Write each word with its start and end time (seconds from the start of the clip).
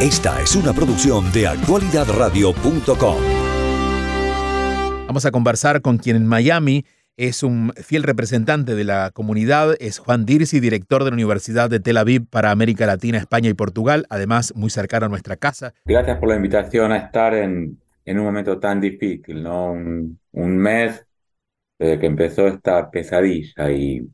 Esta 0.00 0.42
es 0.42 0.54
una 0.54 0.74
producción 0.74 1.32
de 1.32 1.46
actualidadradio.com. 1.46 3.16
Vamos 5.06 5.24
a 5.24 5.30
conversar 5.30 5.80
con 5.80 5.96
quien 5.96 6.16
en 6.16 6.26
Miami 6.26 6.84
es 7.16 7.42
un 7.42 7.72
fiel 7.72 8.02
representante 8.02 8.74
de 8.74 8.84
la 8.84 9.10
comunidad, 9.10 9.74
es 9.80 9.98
Juan 9.98 10.26
Dirsi, 10.26 10.60
director 10.60 11.02
de 11.02 11.10
la 11.10 11.14
Universidad 11.14 11.70
de 11.70 11.80
Tel 11.80 11.96
Aviv 11.96 12.26
para 12.28 12.50
América 12.50 12.84
Latina, 12.84 13.16
España 13.16 13.48
y 13.48 13.54
Portugal, 13.54 14.04
además 14.10 14.52
muy 14.54 14.68
cercano 14.68 15.06
a 15.06 15.08
nuestra 15.08 15.36
casa. 15.36 15.72
Gracias 15.86 16.18
por 16.18 16.28
la 16.28 16.36
invitación 16.36 16.92
a 16.92 16.98
estar 16.98 17.32
en, 17.32 17.80
en 18.04 18.18
un 18.18 18.26
momento 18.26 18.58
tan 18.60 18.82
difícil, 18.82 19.42
¿no? 19.42 19.72
Un, 19.72 20.20
un 20.32 20.56
mes 20.58 21.06
desde 21.78 21.98
que 21.98 22.06
empezó 22.06 22.46
esta 22.48 22.90
pesadilla 22.90 23.70
y 23.70 24.06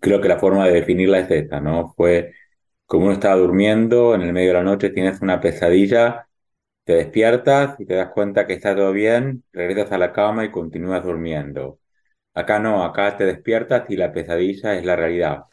creo 0.00 0.22
que 0.22 0.28
la 0.28 0.38
forma 0.38 0.66
de 0.66 0.72
definirla 0.72 1.18
es 1.18 1.30
esta, 1.30 1.60
¿no? 1.60 1.92
Fue 1.94 2.32
como 2.92 3.06
uno 3.06 3.14
estaba 3.14 3.36
durmiendo, 3.36 4.14
en 4.14 4.20
el 4.20 4.34
medio 4.34 4.48
de 4.48 4.52
la 4.52 4.62
noche 4.64 4.90
tienes 4.90 5.22
una 5.22 5.40
pesadilla, 5.40 6.28
te 6.84 6.92
despiertas 6.92 7.80
y 7.80 7.86
te 7.86 7.94
das 7.94 8.10
cuenta 8.10 8.46
que 8.46 8.52
está 8.52 8.76
todo 8.76 8.92
bien, 8.92 9.44
regresas 9.50 9.92
a 9.92 9.96
la 9.96 10.12
cama 10.12 10.44
y 10.44 10.50
continúas 10.50 11.02
durmiendo. 11.02 11.78
Acá 12.34 12.58
no, 12.58 12.84
acá 12.84 13.16
te 13.16 13.24
despiertas 13.24 13.88
y 13.88 13.96
la 13.96 14.12
pesadilla 14.12 14.74
es 14.74 14.84
la 14.84 14.94
realidad. 14.96 15.44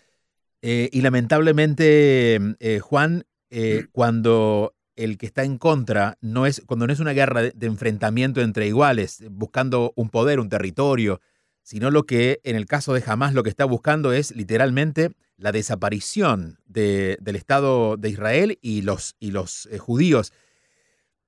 Eh, 0.62 0.90
y 0.91 0.99
lamentablemente, 0.99 2.40
eh, 2.60 2.80
Juan, 2.80 3.23
eh, 3.49 3.85
cuando 3.94 4.76
el 4.98 5.18
que 5.18 5.27
está 5.27 5.46
en 5.46 5.58
contra 5.58 6.18
no 6.20 6.46
es, 6.46 6.62
cuando 6.66 6.88
no 6.88 6.91
es 6.91 6.99
una 6.99 7.13
guerra 7.13 7.41
de, 7.41 7.52
de, 7.52 7.68
enfrentamiento 7.68 8.41
entre 8.41 8.68
iguales, 8.68 9.24
buscando 9.32 9.94
un 9.96 10.10
poder, 10.10 10.41
un 10.41 10.49
territorio, 10.49 11.21
sino 11.70 11.91
lo 11.91 12.08
que 12.08 12.41
en 12.46 12.55
el 12.55 12.66
caso 12.66 12.96
de 12.96 13.04
Hamas 13.05 13.36
lo 13.36 13.44
que 13.44 13.52
está 13.52 13.64
buscando 13.64 14.12
es 14.12 14.36
literalmente 14.36 15.12
la 15.38 15.52
desaparición 15.52 16.58
de, 16.66 17.16
del 17.22 17.36
Estado 17.36 17.96
de 17.96 18.10
Israel 18.10 18.58
y 18.64 18.82
los, 18.82 19.16
y 19.20 19.30
los 19.30 19.68
eh, 19.68 19.77
judíos. 19.77 20.34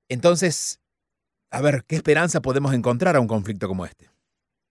Entonces, 0.09 0.81
a 1.51 1.61
ver, 1.61 1.83
¿qué 1.87 1.95
esperanza 1.95 2.41
podemos 2.41 2.73
encontrar 2.73 3.15
a 3.15 3.19
un 3.19 3.27
conflicto 3.27 3.67
como 3.67 3.85
este? 3.85 4.09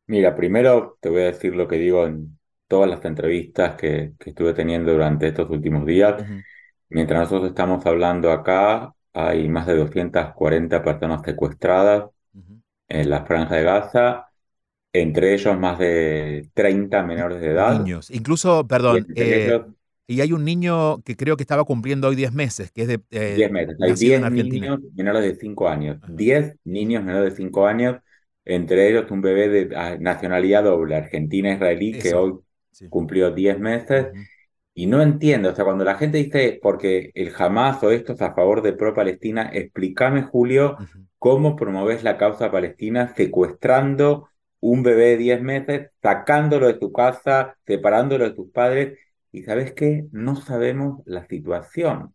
Mira, 0.08 0.34
primero 0.34 0.98
te 1.00 1.08
voy 1.08 1.22
a 1.22 1.26
decir 1.26 1.54
lo 1.54 1.68
que 1.68 1.76
digo 1.76 2.04
en 2.04 2.36
todas 2.66 2.90
las 2.90 3.04
entrevistas 3.04 3.76
que, 3.76 4.14
que 4.18 4.30
estuve 4.30 4.54
teniendo 4.54 4.90
durante 4.90 5.28
estos 5.28 5.48
últimos 5.50 5.86
días. 5.86 6.20
Uh 6.20 6.24
-huh. 6.24 6.44
Mientras 6.88 7.20
nosotros 7.20 7.50
estamos 7.50 7.86
hablando 7.86 8.32
acá, 8.32 8.92
hay 9.12 9.48
más 9.48 9.68
de 9.68 9.76
240 9.76 10.82
personas 10.82 11.22
secuestradas 11.24 12.06
uh 12.34 12.40
-huh. 12.40 12.60
en 12.88 13.08
la 13.08 13.24
franja 13.24 13.54
de 13.54 13.62
Gaza 13.62 14.29
entre 14.92 15.34
ellos 15.34 15.58
más 15.58 15.78
de 15.78 16.48
30 16.54 17.02
menores 17.04 17.40
de 17.40 17.48
edad. 17.48 17.78
Niños, 17.78 18.10
incluso, 18.10 18.66
perdón, 18.66 19.06
eh, 19.14 19.46
ellos, 19.46 19.62
y 20.10 20.20
hay 20.20 20.32
un 20.32 20.44
niño 20.44 21.02
que 21.02 21.16
creo 21.16 21.36
que 21.36 21.44
estaba 21.44 21.64
cumpliendo 21.64 22.08
hoy 22.08 22.16
10 22.16 22.32
meses, 22.32 22.72
que 22.72 22.82
es 22.82 22.88
de... 22.88 23.00
Eh, 23.12 23.34
10 23.36 23.52
meses, 23.52 23.76
hay 23.80 23.92
10 23.92 24.32
niños 24.32 24.80
menores 24.96 25.22
de 25.22 25.36
5 25.36 25.68
años, 25.68 25.98
Ajá. 26.02 26.12
10 26.12 26.56
niños 26.64 27.04
menores 27.04 27.30
de 27.30 27.36
5 27.36 27.66
años, 27.68 27.98
entre 28.44 28.88
ellos 28.88 29.08
un 29.12 29.20
bebé 29.20 29.48
de 29.48 29.76
ah, 29.76 29.96
nacionalidad 30.00 30.64
doble, 30.64 30.96
argentina-israelí, 30.96 31.98
que 32.00 32.14
hoy 32.14 32.40
sí. 32.72 32.88
cumplió 32.88 33.30
10 33.30 33.60
meses. 33.60 34.06
-huh. 34.06 34.26
Y 34.74 34.86
no 34.86 35.02
entiendo, 35.02 35.50
o 35.50 35.54
sea, 35.54 35.64
cuando 35.64 35.84
la 35.84 35.96
gente 35.96 36.18
dice, 36.18 36.58
porque 36.62 37.10
el 37.14 37.32
Hamas 37.36 37.82
o 37.84 37.90
esto 37.90 38.14
es 38.14 38.22
a 38.22 38.34
favor 38.34 38.62
de 38.62 38.72
pro-Palestina, 38.72 39.50
explícame, 39.52 40.22
Julio, 40.22 40.76
cómo 41.18 41.54
promoves 41.54 42.02
la 42.02 42.16
causa 42.16 42.50
palestina 42.50 43.14
secuestrando 43.14 44.29
un 44.60 44.82
bebé 44.82 45.10
de 45.10 45.16
10 45.16 45.42
meses, 45.42 45.90
sacándolo 46.02 46.66
de 46.66 46.74
tu 46.74 46.92
casa, 46.92 47.56
separándolo 47.66 48.24
de 48.24 48.34
tus 48.34 48.50
padres, 48.50 48.98
y 49.32 49.42
¿sabes 49.42 49.72
qué? 49.72 50.06
No 50.12 50.36
sabemos 50.36 51.02
la 51.06 51.26
situación 51.26 52.14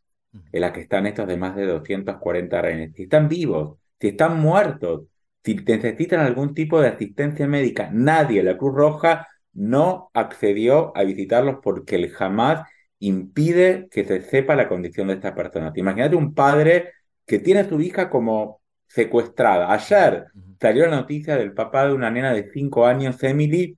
en 0.52 0.62
la 0.62 0.74
que 0.74 0.82
están 0.82 1.08
estos 1.08 1.28
de 1.28 1.38
más 1.38 1.56
de 1.56 1.66
240 1.66 2.62
rehenes. 2.62 2.94
Si 2.96 3.04
están 3.04 3.30
vivos, 3.30 3.78
si 4.00 4.10
están 4.10 4.40
muertos, 4.40 5.08
si 5.44 5.56
necesitan 5.56 6.22
algún 6.22 6.54
tipo 6.54 6.82
de 6.82 6.90
asistencia 6.90 7.48
médica, 7.48 7.90
nadie, 7.92 8.44
la 8.44 8.58
Cruz 8.58 8.76
Roja, 8.76 9.28
no 9.54 10.10
accedió 10.14 10.96
a 10.98 11.04
visitarlos 11.04 11.58
porque 11.64 11.96
el 11.96 12.12
Hamas 12.20 12.68
impide 13.00 13.88
que 13.92 14.04
se 14.06 14.22
sepa 14.22 14.56
la 14.56 14.68
condición 14.68 15.08
de 15.08 15.14
estas 15.16 15.34
personas. 15.34 15.76
Imagínate 15.78 16.16
un 16.16 16.34
padre 16.34 16.92
que 17.26 17.40
tiene 17.40 17.62
a 17.62 17.70
su 17.70 17.80
hija 17.82 18.10
como 18.10 18.62
secuestrada. 18.88 19.72
Ayer 19.74 20.28
salió 20.60 20.88
la 20.88 20.98
noticia 20.98 21.36
del 21.38 21.54
papá 21.54 21.88
de 21.88 21.94
una 21.94 22.12
nena 22.12 22.34
de 22.34 22.52
5 22.52 22.86
años, 22.86 23.22
Emily, 23.24 23.78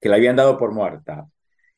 que 0.00 0.08
la 0.08 0.16
habían 0.16 0.36
dado 0.36 0.58
por 0.58 0.72
muerta. 0.72 1.28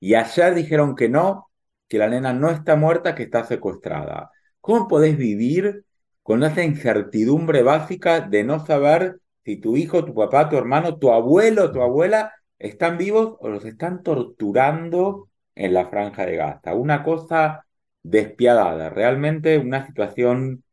Y 0.01 0.15
ayer 0.15 0.55
dijeron 0.55 0.95
que 0.95 1.09
no, 1.09 1.51
que 1.89 1.99
la 1.99 2.09
nena 2.09 2.33
no 2.33 2.51
está 2.51 2.77
muerta, 2.77 3.15
que 3.15 3.25
está 3.25 3.45
secuestrada. 3.45 4.31
¿Cómo 4.61 4.89
podés 4.89 5.17
vivir 5.17 5.85
con 6.23 6.43
esa 6.45 6.63
incertidumbre 6.63 7.63
básica 7.63 8.21
de 8.21 8.45
no 8.45 8.65
saber 8.65 9.21
si 9.45 9.57
tu 9.57 9.77
hijo, 9.77 10.05
tu 10.05 10.15
papá, 10.15 10.49
tu 10.49 10.57
hermano, 10.57 10.99
tu 10.99 11.11
abuelo, 11.11 11.73
tu 11.73 11.81
abuela 11.83 12.33
están 12.59 12.99
vivos 12.99 13.37
o 13.41 13.49
los 13.49 13.65
están 13.65 14.03
torturando 14.03 15.31
en 15.55 15.75
la 15.75 15.89
franja 15.89 16.27
de 16.27 16.37
Gaza? 16.37 16.75
Una 16.75 17.03
cosa 17.03 17.67
despiadada, 18.03 18.91
realmente 18.91 19.59
una 19.59 19.87
situación 19.87 20.65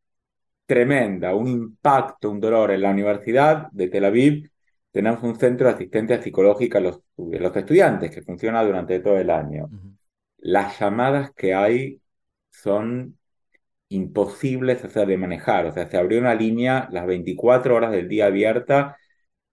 tremenda, 0.66 1.36
un 1.36 1.48
impacto, 1.48 2.32
un 2.32 2.40
dolor. 2.40 2.72
En 2.72 2.82
la 2.82 2.92
Universidad 2.92 3.70
de 3.72 3.88
Tel 3.88 4.06
Aviv 4.06 4.50
tenemos 4.92 5.24
un 5.24 5.36
centro 5.38 5.68
de 5.68 5.74
asistencia 5.76 6.22
psicológica 6.22 6.78
a 6.80 6.82
los, 6.82 6.98
a 6.98 7.02
los 7.18 7.56
estudiantes 7.56 8.12
que 8.12 8.22
funciona 8.24 8.64
durante 8.64 9.00
todo 9.00 9.18
el 9.18 9.30
año. 9.30 9.66
Uh 9.66 9.70
-huh. 9.70 9.98
Las 10.38 10.80
llamadas 10.80 11.32
que 11.36 11.54
hay 11.54 12.02
son 12.52 13.18
imposibles 13.90 14.84
o 14.84 14.90
sea, 14.90 15.06
de 15.06 15.18
manejar. 15.18 15.66
O 15.68 15.72
sea, 15.72 15.88
se 15.88 15.98
abrió 15.98 16.20
una 16.20 16.36
línea 16.36 16.88
las 16.92 17.06
24 17.06 17.76
horas 17.76 17.92
del 17.92 18.08
día 18.08 18.28
abierta 18.28 18.98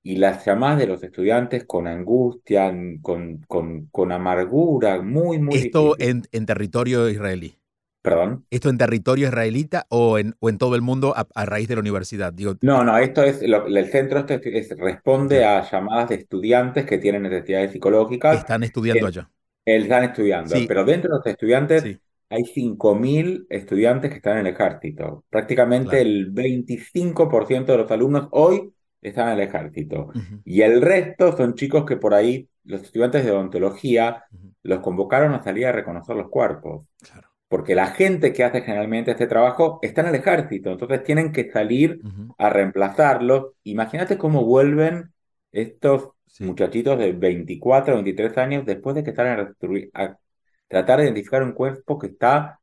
y 0.03 0.17
las 0.17 0.45
llamadas 0.45 0.79
de 0.79 0.87
los 0.87 1.03
estudiantes 1.03 1.65
con 1.65 1.87
angustia, 1.87 2.75
con, 3.03 3.39
con, 3.47 3.87
con 3.87 4.13
amargura, 4.13 5.01
muy, 5.01 5.39
muy 5.39 5.59
Esto 5.59 5.97
en, 5.99 6.23
en 6.33 6.47
territorio 6.47 7.09
israelí. 7.09 7.62
¿Perdón? 8.03 8.45
¿Esto 8.51 8.69
en 8.69 8.79
territorio 8.79 9.29
israelita 9.29 9.87
o 9.89 10.19
en, 10.19 10.35
o 10.41 10.49
en 10.49 10.59
todo 10.59 10.75
el 10.75 10.83
mundo 10.83 11.15
a, 11.17 11.29
a 11.37 11.47
raíz 11.47 11.69
de 11.69 11.77
la 11.77 11.81
universidad? 11.81 12.33
Digo, 12.33 12.57
no, 12.61 12.83
no, 12.83 12.99
esto 12.99 13.23
es, 13.23 13.41
lo, 13.43 13.65
el 13.69 13.87
centro 13.91 14.19
este 14.19 14.59
es, 14.59 14.77
responde 14.77 15.45
a 15.45 15.63
llamadas 15.71 16.09
de 16.09 16.17
estudiantes 16.17 16.85
que 16.85 16.99
tienen 16.99 17.23
necesidades 17.23 17.71
psicológicas. 17.71 18.39
Están 18.39 18.65
estudiando 18.65 19.07
allá. 19.07 19.31
Están 19.65 20.03
estudiando, 20.03 20.51
sí. 20.51 20.65
pero 20.67 20.85
dentro 20.85 21.13
de 21.13 21.19
los 21.19 21.27
estudiantes 21.27 21.83
sí. 21.85 21.99
hay 22.29 22.43
5.000 22.43 23.47
estudiantes 23.49 24.11
que 24.11 24.17
están 24.17 24.39
en 24.39 24.47
el 24.49 24.53
ejército. 24.53 25.25
Prácticamente 25.31 25.91
claro. 25.91 26.03
el 26.05 26.35
25% 26.35 27.67
de 27.67 27.79
los 27.79 27.91
alumnos 27.93 28.27
hoy 28.33 28.73
están 29.01 29.29
en 29.29 29.35
el 29.35 29.49
ejército. 29.49 30.09
Uh 30.13 30.19
-huh. 30.19 30.43
Y 30.45 30.63
el 30.63 30.83
resto 30.83 31.37
son 31.37 31.55
chicos 31.55 31.85
que 31.85 31.97
por 31.97 32.15
ahí, 32.15 32.49
los 32.65 32.83
estudiantes 32.83 33.25
de 33.25 33.31
odontología, 33.31 34.25
uh 34.33 34.37
-huh. 34.37 34.53
los 34.65 34.81
convocaron 34.81 35.35
a 35.35 35.43
salir 35.45 35.67
a 35.67 35.73
reconocer 35.73 36.17
los 36.17 36.29
cuerpos. 36.29 36.85
Claro 37.01 37.32
porque 37.53 37.75
la 37.75 37.89
gente 37.89 38.33
que 38.33 38.45
hace 38.45 38.63
generalmente 38.63 39.11
este 39.11 39.27
trabajo 39.27 39.79
está 39.83 40.01
en 40.01 40.07
el 40.07 40.15
ejército, 40.15 40.71
entonces 40.73 41.05
tienen 41.05 41.33
que 41.33 41.51
salir 41.51 42.01
uh 42.03 42.09
-huh. 42.09 42.35
a 42.39 42.49
reemplazarlos. 42.49 43.53
Imagínate 43.65 44.17
cómo 44.17 44.47
vuelven 44.47 45.13
estos 45.51 46.13
sí. 46.27 46.45
muchachitos 46.45 46.99
de 46.99 47.13
24, 47.13 47.93
23 47.93 48.39
años 48.39 48.65
después 48.65 48.97
de 48.97 49.05
que 49.05 49.11
están 49.11 49.39
a, 49.39 49.55
a 49.93 50.19
tratar 50.67 51.01
de 51.01 51.05
identificar 51.05 51.43
un 51.43 51.53
cuerpo 51.53 51.99
que 51.99 52.07
está 52.07 52.59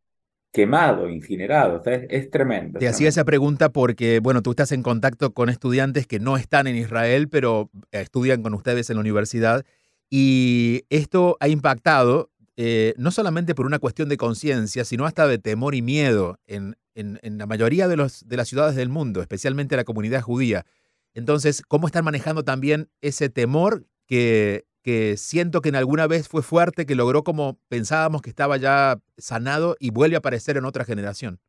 quemado, 0.51 1.07
incinerado, 1.07 1.81
o 1.81 1.83
sea, 1.83 1.93
es, 1.93 2.07
es 2.09 2.31
tremendo. 2.31 2.79
Te 2.79 2.87
hacía 2.87 3.09
esa 3.09 3.25
pregunta 3.25 3.69
porque, 3.69 4.19
bueno, 4.19 4.41
tú 4.41 4.49
estás 4.49 4.71
en 4.71 4.81
contacto 4.81 5.35
con 5.35 5.49
estudiantes 5.49 6.07
que 6.07 6.19
no 6.19 6.35
están 6.35 6.65
en 6.65 6.75
Israel, 6.75 7.29
pero 7.29 7.69
estudian 7.91 8.41
con 8.41 8.55
ustedes 8.55 8.89
en 8.89 8.95
la 8.95 9.01
universidad, 9.01 9.63
y 10.09 10.85
esto 10.89 11.37
ha 11.39 11.47
impactado 11.47 12.31
eh, 12.61 12.93
no 12.97 13.09
solamente 13.09 13.55
por 13.55 13.65
una 13.65 13.79
cuestión 13.79 14.09
de 14.09 14.17
conciencia, 14.17 14.83
sino 14.83 15.05
hasta 15.05 15.25
de 15.27 15.37
temor 15.37 15.75
y 15.75 15.81
miedo 15.81 16.39
en, 16.45 16.75
en, 16.93 17.37
la 17.37 17.45
mayoría 17.45 17.87
de, 17.87 17.95
los, 17.95 18.27
de, 18.27 18.35
las 18.35 18.49
ciudades 18.49 18.75
del 18.75 18.89
mundo, 18.89 19.21
especialmente 19.21 19.77
la 19.77 19.85
comunidad 19.85 20.21
judía. 20.21 20.65
Entonces, 21.13 21.63
¿cómo 21.65 21.87
están 21.87 22.03
manejando 22.03 22.43
también 22.43 22.89
ese 22.99 23.29
temor 23.29 23.85
que, 24.07 24.65
que 24.81 25.15
siento 25.15 25.61
que 25.61 25.69
en 25.69 25.77
alguna 25.77 26.05
vez 26.05 26.27
fue 26.27 26.43
fuerte, 26.43 26.85
que 26.85 26.95
logró 26.95 27.23
como 27.23 27.57
pensábamos 27.69 28.21
que 28.21 28.29
estaba 28.29 28.57
ya 28.57 28.99
sanado 29.17 29.77
y 29.79 29.91
vuelve 29.91 30.17
a 30.17 30.19
aparecer 30.19 30.57
en 30.57 30.65
otra 30.65 30.83
generación? 30.83 31.39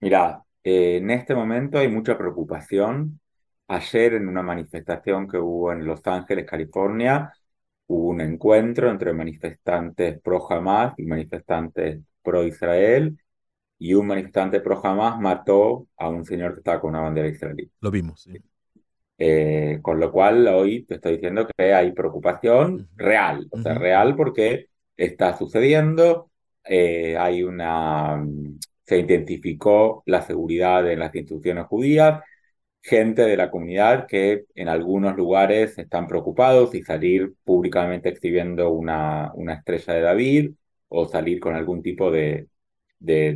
Mira, 0.00 0.44
eh, 0.62 0.98
en 0.98 1.10
este 1.10 1.34
momento 1.34 1.78
hay 1.78 1.88
mucha 1.88 2.16
preocupación. 2.16 3.18
Ayer 3.66 4.14
en 4.14 4.28
una 4.28 4.42
manifestación 4.42 5.26
que 5.26 5.38
hubo 5.38 5.72
en 5.72 5.84
Los 5.84 6.06
Ángeles, 6.06 6.46
California, 6.46 7.32
hubo 7.92 8.08
un 8.08 8.22
encuentro 8.22 8.90
entre 8.90 9.12
manifestantes 9.12 10.18
pro 10.20 10.50
Hamas 10.50 10.94
y 10.96 11.04
manifestantes 11.04 12.00
pro 12.22 12.42
Israel 12.44 13.18
y 13.78 13.92
un 13.94 14.06
manifestante 14.06 14.60
pro 14.60 14.80
Hamas 14.82 15.20
mató 15.20 15.88
a 15.98 16.08
un 16.08 16.24
señor 16.24 16.54
que 16.54 16.60
estaba 16.60 16.80
con 16.80 16.90
una 16.90 17.00
bandera 17.00 17.28
israelí. 17.28 17.70
Lo 17.80 17.90
vimos. 17.90 18.22
Sí. 18.22 18.38
Eh, 19.18 19.78
con 19.82 20.00
lo 20.00 20.10
cual 20.10 20.48
hoy 20.48 20.84
te 20.84 20.94
estoy 20.94 21.14
diciendo 21.14 21.46
que 21.46 21.74
hay 21.74 21.92
preocupación 21.92 22.74
uh 22.74 22.78
-huh. 22.78 22.88
real, 22.96 23.46
o 23.50 23.60
sea, 23.60 23.72
uh 23.72 23.76
-huh. 23.76 23.78
real 23.78 24.16
porque 24.16 24.68
está 24.96 25.36
sucediendo, 25.36 26.30
eh, 26.64 27.16
hay 27.18 27.42
una, 27.42 28.24
se 28.86 28.98
intensificó 28.98 30.02
la 30.06 30.22
seguridad 30.22 30.90
en 30.90 31.00
las 31.00 31.14
instituciones 31.14 31.66
judías, 31.66 32.22
gente 32.82 33.22
de 33.22 33.36
la 33.36 33.50
comunidad 33.50 34.06
que 34.06 34.44
en 34.54 34.68
algunos 34.68 35.16
lugares 35.16 35.78
están 35.78 36.06
preocupados 36.08 36.74
y 36.74 36.82
salir 36.82 37.34
públicamente 37.44 38.08
exhibiendo 38.08 38.70
una, 38.70 39.32
una 39.34 39.54
estrella 39.54 39.94
de 39.94 40.00
David 40.02 40.52
o 40.88 41.06
salir 41.08 41.40
con 41.40 41.54
algún 41.54 41.82
tipo 41.82 42.10
de, 42.10 42.48
de, 42.98 43.34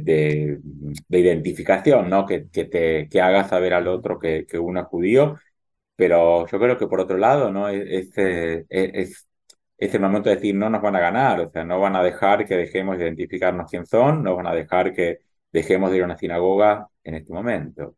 de, 1.09 1.19
identificación, 1.21 2.11
¿no? 2.11 2.27
Que, 2.27 2.49
que, 2.51 2.65
te, 2.65 3.09
que 3.09 3.21
haga 3.21 3.49
saber 3.49 3.75
al 3.75 3.89
otro 3.89 4.19
que, 4.19 4.47
que 4.47 4.59
uno 4.59 4.81
es 4.81 4.87
judío. 4.87 5.37
Pero 5.97 6.47
yo 6.49 6.59
creo 6.61 6.79
que 6.79 6.87
por 6.89 7.01
otro 7.01 7.19
lado, 7.19 7.51
¿no? 7.53 7.69
Este, 7.69 8.67
es, 8.69 9.27
es 9.79 9.95
el 9.95 10.01
momento 10.01 10.29
de 10.29 10.37
decir 10.37 10.55
no 10.55 10.71
nos 10.71 10.83
van 10.83 10.97
a 10.97 11.01
ganar, 11.01 11.41
o 11.41 11.51
sea, 11.51 11.65
no 11.65 11.81
van 11.81 11.97
a 11.97 12.03
dejar 12.03 12.47
que 12.47 12.57
dejemos 12.57 12.99
de 12.99 13.05
identificarnos 13.05 13.71
quién 13.71 13.87
son, 13.87 14.23
no 14.23 14.37
van 14.37 14.47
a 14.47 14.55
dejar 14.55 14.93
que 14.93 15.21
dejemos 15.53 15.91
de 15.91 15.97
ir 15.99 16.03
a 16.03 16.07
una 16.07 16.19
sinagoga 16.19 16.89
en 17.05 17.15
este 17.15 17.33
momento. 17.33 17.97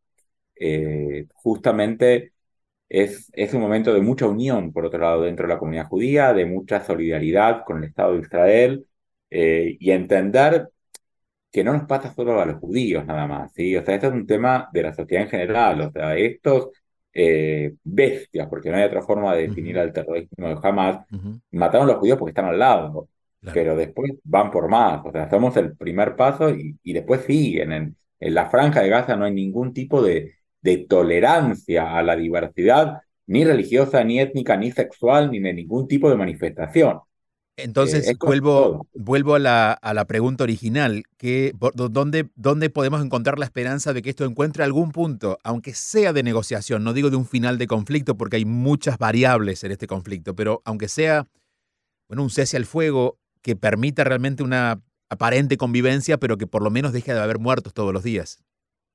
Eh, 0.61 1.27
justamente 1.35 2.33
es, 2.89 3.31
es 3.35 3.55
un 3.55 3.61
momento 3.61 3.93
de 3.95 4.01
mucha 4.01 4.27
unión, 4.27 4.73
por 4.73 4.87
otro 4.87 5.01
lado, 5.01 5.23
dentro 5.23 5.47
de 5.47 5.55
la 5.55 5.59
comunidad 5.59 5.89
judía, 5.89 6.33
de 6.33 6.47
mucha 6.47 6.85
solidaridad 6.85 7.65
con 7.65 7.79
el 7.79 7.85
Estado 7.85 8.15
de 8.15 8.21
Israel 8.21 8.87
eh, 9.31 9.77
y 9.79 9.91
entender 9.91 10.69
que 11.51 11.65
no 11.65 11.73
nos 11.73 11.85
pasa 11.85 12.15
solo 12.15 12.41
a 12.41 12.47
los 12.47 12.59
judíos 12.61 13.05
nada 13.07 13.27
más, 13.27 13.53
¿sí? 13.55 13.77
O 13.77 13.85
sea, 13.85 13.95
esto 13.95 14.09
es 14.09 14.15
un 14.15 14.27
tema 14.27 14.69
de 14.73 14.83
la 14.83 14.95
sociedad 14.95 15.25
en 15.25 15.31
general, 15.31 15.81
o 15.81 15.91
sea, 15.93 16.17
estos 16.17 16.71
eh, 17.13 17.75
bestias, 17.85 18.49
porque 18.49 18.71
no 18.71 18.77
hay 18.77 18.85
otra 18.85 19.03
forma 19.03 19.35
de 19.35 19.49
definir 19.49 19.79
al 19.79 19.93
terrorismo 19.93 20.49
de 20.49 20.59
Hamas, 20.63 21.07
mataron 21.51 21.89
a 21.89 21.93
los 21.93 22.01
judíos 22.01 22.19
porque 22.19 22.31
están 22.31 22.47
al 22.47 22.59
lado, 22.59 23.09
pero 23.53 23.77
después 23.77 24.13
van 24.25 24.51
por 24.51 24.69
más, 24.69 25.01
o 25.05 25.13
sea, 25.13 25.29
somos 25.31 25.57
el 25.57 25.77
primer 25.77 26.17
paso 26.17 26.51
y, 26.51 26.79
y 26.83 26.93
después 26.93 27.23
siguen. 27.23 27.73
En, 27.73 27.97
en, 28.21 28.35
la 28.35 28.51
franja 28.51 28.83
de 28.83 28.89
Gaza 28.91 29.17
no 29.17 29.25
hay 29.25 29.33
ningún 29.33 29.73
tipo 29.73 30.03
de, 30.03 30.38
de 30.61 30.79
tolerancia 30.79 31.97
a 31.97 32.03
la 32.03 32.17
diversidad, 32.17 33.03
ni 33.27 33.45
religiosa, 33.45 34.03
ni 34.05 34.21
étnica, 34.21 34.57
ni 34.57 34.73
sexual, 34.73 35.31
ni 35.31 35.41
de 35.41 35.53
ningún 35.53 35.87
tipo 35.87 36.09
de 36.11 36.17
manifestación. 36.17 37.01
Entonces, 37.57 38.09
eh, 38.09 38.15
vuelvo, 38.21 38.87
vuelvo 38.95 39.35
a 39.35 39.41
la, 39.41 39.73
a 39.73 39.93
la, 39.93 40.07
pregunta 40.07 40.45
original, 40.45 41.03
que, 41.17 41.53
¿dónde, 41.75 42.29
¿dónde 42.37 42.71
podemos 42.71 43.05
encontrar 43.05 43.39
la 43.39 43.45
esperanza 43.45 43.93
de 43.93 44.01
que 44.01 44.11
esto 44.11 44.25
encuentre 44.25 44.63
algún 44.63 44.93
punto, 44.93 45.39
aunque 45.43 45.75
sea 45.75 46.13
de 46.13 46.23
negociación? 46.23 46.85
No 46.85 46.93
digo 46.93 47.11
de 47.11 47.17
un 47.17 47.27
final 47.27 47.59
de 47.59 47.67
conflicto, 47.67 48.17
porque 48.17 48.37
hay 48.37 48.45
muchas 48.45 48.97
variables 48.99 49.65
en 49.65 49.73
este 49.73 49.89
conflicto, 49.89 50.37
pero 50.37 50.63
aunque 50.65 50.87
sea 50.87 51.27
bueno, 52.09 52.23
un 52.23 52.31
cese 52.31 52.57
al 52.57 52.65
fuego 52.65 53.19
que 53.43 53.55
permita 53.55 54.05
realmente 54.05 54.43
una 54.43 54.81
aparente 55.11 55.57
convivencia, 55.57 56.19
pero 56.19 56.39
que 56.39 56.47
por 56.47 56.63
lo 56.63 56.71
menos 56.71 56.93
deje 56.93 57.13
de 57.13 57.21
haber 57.21 57.39
muertos 57.39 57.75
todos 57.75 57.93
los 57.93 58.03
días. 58.03 58.39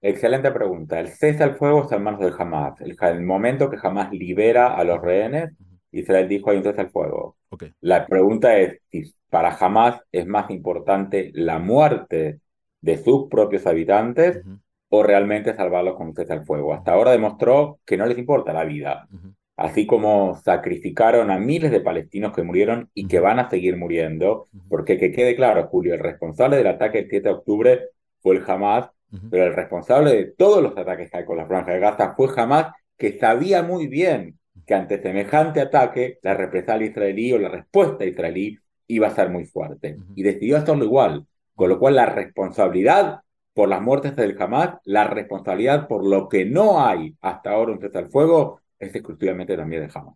Excelente 0.05 0.51
pregunta. 0.51 0.99
El 0.99 1.07
cese 1.07 1.43
al 1.43 1.55
fuego 1.55 1.83
está 1.83 1.95
en 1.95 2.03
manos 2.03 2.19
del 2.19 2.33
Hamas. 2.37 2.79
El, 2.81 2.97
el 2.99 3.21
momento 3.21 3.69
que 3.69 3.77
Hamas 3.81 4.11
libera 4.11 4.75
a 4.75 4.83
los 4.83 5.01
rehenes, 5.01 5.51
Israel 5.91 6.27
dijo 6.27 6.49
hay 6.49 6.57
un 6.57 6.63
cese 6.63 6.81
al 6.81 6.89
fuego. 6.89 7.37
La 7.79 8.05
pregunta 8.05 8.57
es 8.57 8.81
si 8.91 9.13
para 9.29 9.55
Hamas 9.55 10.01
es 10.11 10.27
más 10.27 10.49
importante 10.49 11.31
la 11.33 11.57
muerte 11.57 12.41
de 12.81 12.97
sus 12.97 13.29
propios 13.29 13.65
habitantes 13.65 14.41
o 14.89 15.03
realmente 15.03 15.55
salvarlos 15.55 15.95
con 15.95 16.07
un 16.07 16.15
cese 16.15 16.33
al 16.33 16.43
fuego. 16.43 16.73
Hasta 16.73 16.91
ahora 16.91 17.11
demostró 17.11 17.79
que 17.85 17.95
no 17.95 18.05
les 18.05 18.17
importa 18.17 18.51
la 18.51 18.65
vida. 18.65 19.07
Así 19.55 19.87
como 19.87 20.35
sacrificaron 20.35 21.31
a 21.31 21.39
miles 21.39 21.71
de 21.71 21.79
palestinos 21.79 22.33
que 22.33 22.43
murieron 22.43 22.89
y 22.93 23.07
que 23.07 23.21
van 23.21 23.39
a 23.39 23.49
seguir 23.49 23.77
muriendo, 23.77 24.47
porque 24.67 24.97
que 24.97 25.13
quede 25.13 25.37
claro, 25.37 25.65
Julio, 25.67 25.93
el 25.93 26.01
responsable 26.01 26.57
del 26.57 26.67
ataque 26.67 26.97
del 26.97 27.09
7 27.09 27.29
de 27.29 27.33
octubre 27.33 27.81
fue 28.19 28.35
el 28.35 28.43
Hamas 28.45 28.89
pero 29.29 29.45
el 29.45 29.55
responsable 29.55 30.11
de 30.15 30.25
todos 30.25 30.61
los 30.63 30.77
ataques 30.77 31.11
que 31.11 31.17
hay 31.17 31.25
con 31.25 31.37
la 31.37 31.45
franja 31.45 31.71
de 31.71 31.79
Gaza 31.79 32.13
fue 32.15 32.29
Hamas, 32.35 32.73
que 32.97 33.17
sabía 33.19 33.61
muy 33.63 33.87
bien 33.87 34.39
que 34.65 34.73
ante 34.73 35.01
semejante 35.01 35.61
ataque 35.61 36.19
la 36.21 36.33
represalia 36.33 36.87
israelí 36.87 37.33
o 37.33 37.39
la 37.39 37.49
respuesta 37.49 38.05
israelí 38.05 38.57
iba 38.87 39.07
a 39.07 39.15
ser 39.15 39.29
muy 39.29 39.45
fuerte. 39.45 39.97
Y 40.15 40.23
decidió 40.23 40.57
hacerlo 40.57 40.85
igual. 40.85 41.25
Con 41.55 41.69
lo 41.69 41.77
cual 41.77 41.95
la 41.95 42.07
responsabilidad 42.07 43.21
por 43.53 43.69
las 43.69 43.81
muertes 43.81 44.15
del 44.15 44.41
Hamas, 44.41 44.77
la 44.85 45.03
responsabilidad 45.05 45.87
por 45.87 46.05
lo 46.07 46.27
que 46.27 46.45
no 46.45 46.83
hay 46.85 47.15
hasta 47.21 47.51
ahora 47.51 47.73
un 47.73 47.79
cese 47.79 47.97
al 47.99 48.09
fuego, 48.09 48.61
es 48.79 48.93
exclusivamente 48.95 49.55
también 49.55 49.85
de 49.85 49.91
Hamas. 49.93 50.15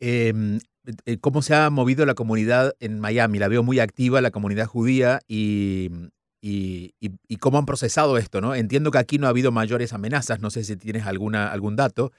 Em, 0.00 0.58
eh, 1.06 1.18
¿Cómo 1.20 1.40
se 1.40 1.54
ha 1.54 1.70
movido 1.70 2.04
la 2.04 2.14
comunidad 2.14 2.74
en 2.80 3.00
Miami? 3.00 3.38
La 3.38 3.48
veo 3.48 3.62
muy 3.62 3.80
activa, 3.80 4.20
la 4.20 4.30
comunidad 4.30 4.66
judía, 4.66 5.20
y 5.26 5.90
y, 6.46 7.38
cómo 7.38 7.58
han 7.58 7.66
procesado 7.66 8.18
esto, 8.18 8.40
¿no? 8.40 8.54
Entiendo 8.54 8.90
que 8.90 8.98
aquí 8.98 9.18
no 9.18 9.26
ha 9.26 9.30
habido 9.30 9.50
mayores 9.50 9.92
amenazas, 9.92 10.40
no 10.40 10.50
sé 10.50 10.64
si 10.64 10.76
tienes 10.76 11.06
alguna, 11.06 11.50
algún 11.50 11.74
dato. 11.76 12.12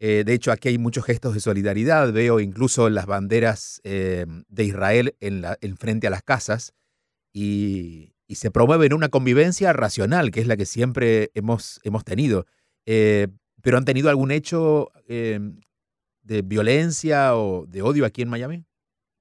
Eh, 0.00 0.22
de 0.24 0.32
hecho, 0.32 0.52
aquí 0.52 0.68
hay 0.68 0.78
muchos 0.78 1.04
gestos 1.04 1.34
de 1.34 1.40
solidaridad, 1.40 2.12
veo 2.12 2.40
incluso 2.40 2.88
las 2.88 3.06
banderas 3.06 3.80
eh, 3.84 4.24
de 4.48 4.64
Israel 4.64 5.16
en, 5.20 5.76
frente 5.76 6.06
a 6.06 6.10
las 6.10 6.22
casas 6.22 6.72
y, 7.32 8.14
se 8.30 8.50
promueve 8.50 8.94
una 8.94 9.08
convivencia 9.08 9.72
racional, 9.72 10.30
que 10.30 10.40
es 10.40 10.46
la 10.46 10.58
que 10.58 10.66
siempre 10.66 11.30
hemos, 11.34 11.80
hemos 11.82 12.04
tenido. 12.04 12.44
Eh, 12.84 13.28
pero 13.62 13.78
¿han 13.78 13.86
tenido 13.86 14.10
algún 14.10 14.30
hecho 14.30 14.92
de 15.06 16.42
violencia 16.42 17.34
o 17.36 17.64
de 17.66 17.80
odio 17.80 18.04
aquí 18.04 18.20
en 18.20 18.28
Miami? 18.28 18.67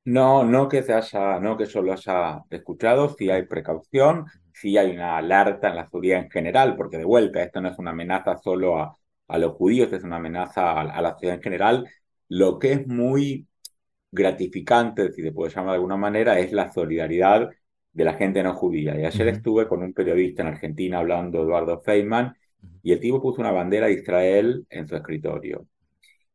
No, 0.08 0.46
no 0.46 0.70
que 0.70 0.84
se 0.84 0.94
haya, 0.94 1.38
no 1.42 1.58
que 1.58 1.66
yo 1.66 1.82
lo 1.82 1.92
haya 1.92 2.42
escuchado, 2.50 3.10
si 3.10 3.30
hay 3.30 3.46
precaución, 3.46 4.26
si 4.54 4.78
hay 4.78 4.92
una 4.92 5.18
alerta 5.18 5.68
en 5.68 5.76
la 5.76 5.84
seguridad 5.86 6.20
en 6.22 6.32
general, 6.32 6.78
porque 6.78 6.98
de 6.98 7.04
vuelta, 7.04 7.44
esto 7.44 7.60
no 7.60 7.70
es 7.70 7.78
una 7.78 7.92
amenaza 7.92 8.38
solo 8.38 8.80
a, 8.80 8.98
a 9.28 9.38
los 9.38 9.54
judíos, 9.56 9.92
es 9.92 10.04
una 10.06 10.16
amenaza 10.16 10.80
a, 10.80 11.02
la 11.02 11.12
sociedad 11.12 11.36
en 11.36 11.42
general. 11.42 11.90
Lo 12.30 12.58
que 12.58 12.72
es 12.74 12.88
muy 12.88 13.48
gratificante, 14.12 15.12
si 15.12 15.24
se 15.24 15.32
puede 15.34 15.54
llamar 15.54 15.72
de 15.72 15.76
alguna 15.76 15.98
manera, 15.98 16.40
es 16.40 16.54
la 16.54 16.72
solidaridad 16.72 17.50
de 17.92 18.06
la 18.06 18.14
gente 18.14 18.44
no 18.44 18.54
judía. 18.54 18.98
Y 19.00 19.06
ayer 19.06 19.28
estuve 19.30 19.68
con 19.68 19.84
un 19.84 19.94
periodista 19.94 20.42
en 20.44 20.50
Argentina 20.50 21.00
hablando, 21.00 21.44
Eduardo 21.44 21.82
Feynman, 21.82 22.34
y 22.84 22.94
el 22.94 23.00
tipo 23.02 23.22
puso 23.22 23.42
una 23.42 23.52
bandera 23.52 23.88
de 23.88 23.94
Israel 23.94 24.66
en 24.70 24.88
su 24.88 24.96
escritorio. 24.96 25.68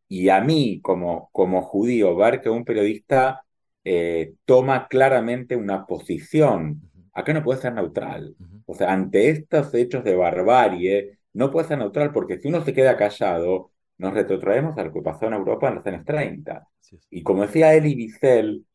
Y 0.08 0.28
a 0.28 0.40
mí, 0.42 0.80
como, 0.82 1.30
como 1.32 1.62
judío, 1.62 2.14
ver 2.16 2.40
que 2.42 2.50
un 2.50 2.64
periodista 2.64 3.44
eh, 3.84 4.34
toma 4.44 4.88
claramente 4.88 5.56
una 5.56 5.86
posición. 5.86 6.82
Acá 7.12 7.32
no 7.32 7.42
puede 7.42 7.60
ser 7.60 7.74
neutral. 7.74 8.34
O 8.66 8.74
sea, 8.74 8.92
ante 8.92 9.30
estos 9.30 9.74
hechos 9.74 10.04
de 10.04 10.14
barbarie, 10.14 11.18
no 11.34 11.50
puede 11.50 11.68
ser 11.68 11.78
neutral 11.78 12.12
porque 12.12 12.38
si 12.38 12.48
uno 12.48 12.62
se 12.62 12.72
queda 12.72 12.96
callado, 12.96 13.70
nos 13.98 14.14
retrotraemos 14.14 14.76
a 14.78 14.84
lo 14.84 14.92
que 14.92 15.02
pasó 15.02 15.26
en 15.26 15.34
Europa 15.34 15.68
en 15.68 15.76
los 15.76 15.86
años 15.86 16.04
30. 16.04 16.66
Y 17.10 17.22
como 17.22 17.42
decía 17.42 17.74
Elie 17.74 17.96
Wiesel, 17.96 18.66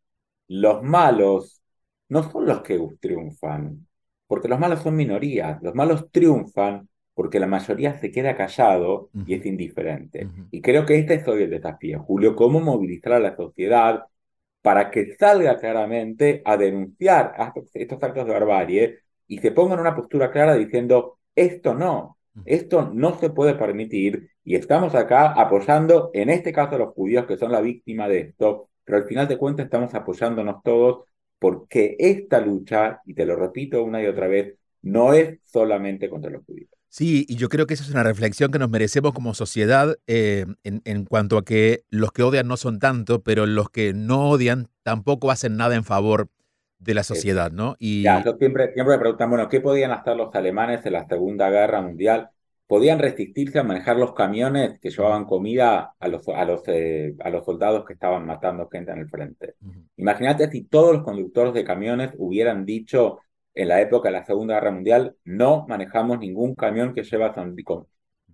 los 0.47 0.81
malos 0.83 1.61
no 2.09 2.23
son 2.23 2.45
los 2.45 2.61
que 2.61 2.79
triunfan, 2.99 3.87
porque 4.27 4.47
los 4.47 4.59
malos 4.59 4.81
son 4.81 4.95
minorías. 4.95 5.61
Los 5.61 5.75
malos 5.75 6.09
triunfan 6.11 6.87
porque 7.13 7.39
la 7.39 7.47
mayoría 7.47 7.97
se 7.97 8.11
queda 8.11 8.35
callado 8.35 9.09
y 9.25 9.33
es 9.33 9.45
indiferente. 9.45 10.29
Y 10.51 10.61
creo 10.61 10.85
que 10.85 10.99
este 10.99 11.15
es 11.15 11.27
hoy 11.27 11.43
el 11.43 11.49
desafío, 11.49 12.03
Julio, 12.03 12.35
cómo 12.35 12.59
movilizar 12.59 13.13
a 13.13 13.19
la 13.19 13.35
sociedad 13.35 14.03
para 14.67 14.91
que 14.91 15.15
salga 15.15 15.57
claramente 15.57 16.41
a 16.43 16.57
denunciar 16.57 17.33
estos 17.73 18.03
actos 18.03 18.25
de 18.25 18.33
barbarie 18.33 18.99
y 19.25 19.37
se 19.37 19.51
ponga 19.51 19.75
en 19.75 19.79
una 19.79 19.95
postura 19.95 20.29
clara 20.29 20.55
diciendo, 20.55 21.19
esto 21.33 21.73
no, 21.73 22.17
esto 22.43 22.91
no 22.93 23.17
se 23.17 23.29
puede 23.29 23.53
permitir 23.53 24.29
y 24.43 24.55
estamos 24.55 24.93
acá 24.93 25.31
apoyando, 25.31 26.11
en 26.13 26.29
este 26.29 26.51
caso 26.51 26.75
a 26.75 26.79
los 26.79 26.93
judíos 26.93 27.25
que 27.25 27.37
son 27.37 27.53
la 27.53 27.61
víctima 27.61 28.09
de 28.09 28.19
esto, 28.19 28.67
pero 28.83 28.97
al 28.97 29.05
final 29.05 29.29
de 29.29 29.37
cuentas 29.37 29.67
estamos 29.67 29.95
apoyándonos 29.95 30.61
todos 30.61 31.05
porque 31.39 31.95
esta 31.97 32.41
lucha, 32.41 33.01
y 33.05 33.13
te 33.13 33.25
lo 33.25 33.37
repito 33.37 33.81
una 33.85 34.03
y 34.03 34.07
otra 34.07 34.27
vez, 34.27 34.57
no 34.81 35.13
es 35.13 35.39
solamente 35.45 36.09
contra 36.09 36.29
los 36.29 36.43
judíos. 36.43 36.76
Sí, 36.89 37.25
y 37.27 37.35
yo 37.35 37.49
creo 37.49 37.67
que 37.67 37.73
esa 37.73 37.83
es 37.83 37.91
una 37.91 38.03
reflexión 38.03 38.51
que 38.51 38.59
nos 38.59 38.69
merecemos 38.69 39.13
como 39.13 39.33
sociedad 39.33 39.97
eh, 40.07 40.45
en, 40.63 41.05
cuanto 41.05 41.37
a 41.37 41.43
que 41.43 41.83
los 41.89 42.11
que 42.11 42.23
odian 42.23 42.47
no 42.47 42.57
son 42.57 42.79
tanto, 42.79 43.21
pero 43.21 43.45
los 43.45 43.69
que 43.69 43.93
no 43.93 44.29
odian 44.29 44.69
tampoco 44.83 45.29
hacen 45.29 45.57
nada 45.57 45.75
en 45.75 45.83
favor 45.83 46.29
de 46.79 46.93
la 46.93 47.03
sociedad, 47.03 47.51
¿no? 47.51 47.75
Y 47.79 48.03
ya, 48.03 48.23
siempre, 48.23 48.73
siempre 48.73 48.95
me 48.95 48.99
preguntan, 48.99 49.29
bueno, 49.29 49.49
¿qué 49.49 49.59
podían 49.59 49.91
hacer 49.91 50.15
los 50.15 50.33
alemanes 50.33 50.85
en 50.85 50.93
la 50.93 51.07
Segunda 51.07 51.49
Guerra 51.49 51.81
Mundial? 51.81 52.29
Podían 52.67 52.99
resistirse 52.99 53.59
a 53.59 53.63
manejar 53.63 53.97
los 53.97 54.13
camiones 54.13 54.79
que 54.79 54.89
llevaban 54.89 55.25
comida 55.25 55.93
a 55.99 56.07
los, 56.07 56.27
a 56.27 56.45
los, 56.45 56.61
eh, 56.67 57.15
a 57.19 57.29
los 57.29 57.45
soldados 57.45 57.85
que 57.85 57.93
estaban 57.93 58.25
matando 58.25 58.67
gente 58.69 58.91
en 58.91 58.99
el 58.99 59.09
frente. 59.09 59.55
Imagínate 59.95 60.49
si 60.49 60.63
todos 60.63 60.93
los 60.93 61.03
conductores 61.03 61.53
de 61.53 61.63
camiones 61.63 62.11
hubieran 62.17 62.65
dicho, 62.65 63.19
en 63.57 63.69
la 63.69 63.81
época 63.81 64.09
de 64.09 64.13
la 64.13 64.25
Segunda 64.25 64.53
Guerra 64.53 64.71
Mundial, 64.71 65.15
no 65.25 65.65
manejamos 65.67 66.19
ningún 66.19 66.53
camión 66.53 66.93
que 66.93 67.03
lleva 67.03 67.33
Sandicón. 67.33 67.87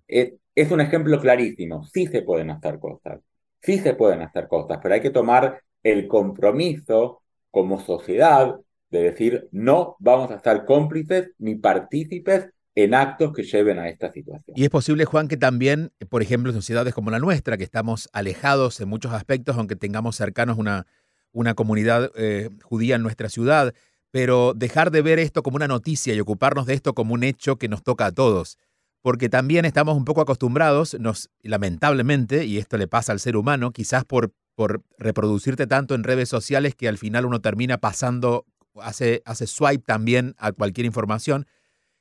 Es, 0.06 0.34
es 0.54 0.70
un 0.70 0.82
ejemplo 0.82 1.20
clarísimo. 1.22 1.86
Sí 1.86 2.08
se 2.08 2.24
pueden 2.24 2.52
hacer 2.52 2.78
cosas. 2.78 3.22
Sí 3.62 3.78
se 3.80 3.94
pueden 3.94 4.22
hacer 4.22 4.50
cosas, 4.50 4.80
pero 4.84 4.96
hay 4.96 5.02
que 5.02 5.12
tomar 5.12 5.62
el 5.82 6.10
compromiso 6.10 7.22
como 7.52 7.80
sociedad 7.80 8.56
de 8.90 9.02
decir 9.02 9.48
no 9.52 9.96
vamos 10.00 10.30
a 10.30 10.36
estar 10.36 10.66
cómplices 10.66 11.32
ni 11.38 11.56
partícipes 11.56 12.50
en 12.76 12.94
actos 12.94 13.32
que 13.32 13.44
lleven 13.44 13.80
a 13.80 13.88
esta 13.88 14.12
situación. 14.12 14.58
Y 14.58 14.64
es 14.64 14.70
posible, 14.70 15.06
Juan, 15.06 15.30
que 15.30 15.38
también, 15.38 15.94
por 16.10 16.22
ejemplo, 16.22 16.52
en 16.52 16.58
sociedades 16.58 16.94
como 16.94 17.12
la 17.12 17.20
nuestra, 17.20 17.58
que 17.58 17.64
estamos 17.64 18.10
alejados 18.12 18.82
en 18.82 18.90
muchos 18.90 19.14
aspectos, 19.14 19.56
aunque 19.56 19.78
tengamos 19.78 20.18
cercanos 20.18 20.58
una, 20.58 20.86
una 21.32 21.54
comunidad 21.54 22.12
eh, 22.18 22.50
judía 22.62 22.96
en 22.96 23.04
nuestra 23.04 23.30
ciudad, 23.30 23.74
pero 24.14 24.54
dejar 24.54 24.92
de 24.92 25.02
ver 25.02 25.18
esto 25.18 25.42
como 25.42 25.56
una 25.56 25.68
noticia 25.68 26.14
y 26.14 26.20
ocuparnos 26.20 26.68
de 26.68 26.76
esto 26.76 26.94
como 26.94 27.16
un 27.16 27.24
hecho 27.24 27.56
que 27.56 27.68
nos 27.68 27.82
toca 27.82 28.06
a 28.06 28.12
todos. 28.12 28.60
Porque 29.02 29.28
también 29.28 29.66
estamos 29.66 29.98
un 29.98 30.06
poco 30.06 30.22
acostumbrados, 30.22 30.96
nos, 31.00 31.32
lamentablemente, 31.42 32.46
y 32.46 32.60
esto 32.60 32.78
le 32.78 32.88
pasa 32.88 33.12
al 33.12 33.20
ser 33.20 33.36
humano, 33.36 33.72
quizás 33.72 34.06
por, 34.06 34.32
por 34.54 34.84
reproducirte 35.00 35.66
tanto 35.66 35.96
en 35.96 36.04
redes 36.04 36.30
sociales 36.30 36.76
que 36.76 36.88
al 36.88 37.00
final 37.00 37.26
uno 37.26 37.42
termina 37.42 37.80
pasando, 37.80 38.46
hace, 38.80 39.24
hace 39.26 39.48
swipe 39.48 39.84
también 39.84 40.36
a 40.38 40.52
cualquier 40.52 40.86
información 40.86 41.48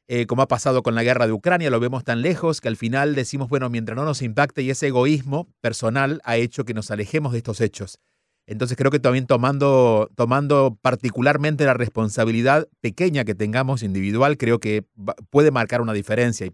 eh, 0.09 0.27
como 0.27 0.43
ha 0.43 0.49
pasado 0.49 0.83
con 0.83 0.95
la 0.95 1.03
guerra 1.03 1.27
de 1.27 1.33
Ucrania, 1.33 1.71
lo 1.71 1.81
vemos 1.81 2.05
tan 2.05 2.21
lejos 2.21 2.61
que 2.61 2.69
al 2.69 2.77
final 2.77 3.15
decimos, 3.15 3.49
bueno, 3.49 3.71
mientras 3.71 3.97
no 3.97 4.05
nos 4.05 4.21
impacte 4.21 4.61
y 4.61 4.69
ese 4.69 4.89
egoísmo 4.89 5.49
personal 5.63 6.21
ha 6.25 6.37
hecho 6.37 6.67
que 6.67 6.75
nos 6.75 6.91
alejemos 6.91 7.33
de 7.33 7.39
estos 7.39 7.63
hechos. 7.63 7.99
Entonces 8.47 8.77
creo 8.77 8.91
que 8.91 8.99
también 8.99 9.27
tomando, 9.27 10.11
tomando 10.17 10.77
particularmente 10.83 11.65
la 11.65 11.75
responsabilidad 11.75 12.69
pequeña 12.81 13.25
que 13.25 13.35
tengamos 13.35 13.83
individual, 13.83 14.37
creo 14.37 14.59
que 14.59 14.85
puede 15.31 15.51
marcar 15.51 15.81
una 15.81 15.93
diferencia. 15.93 16.47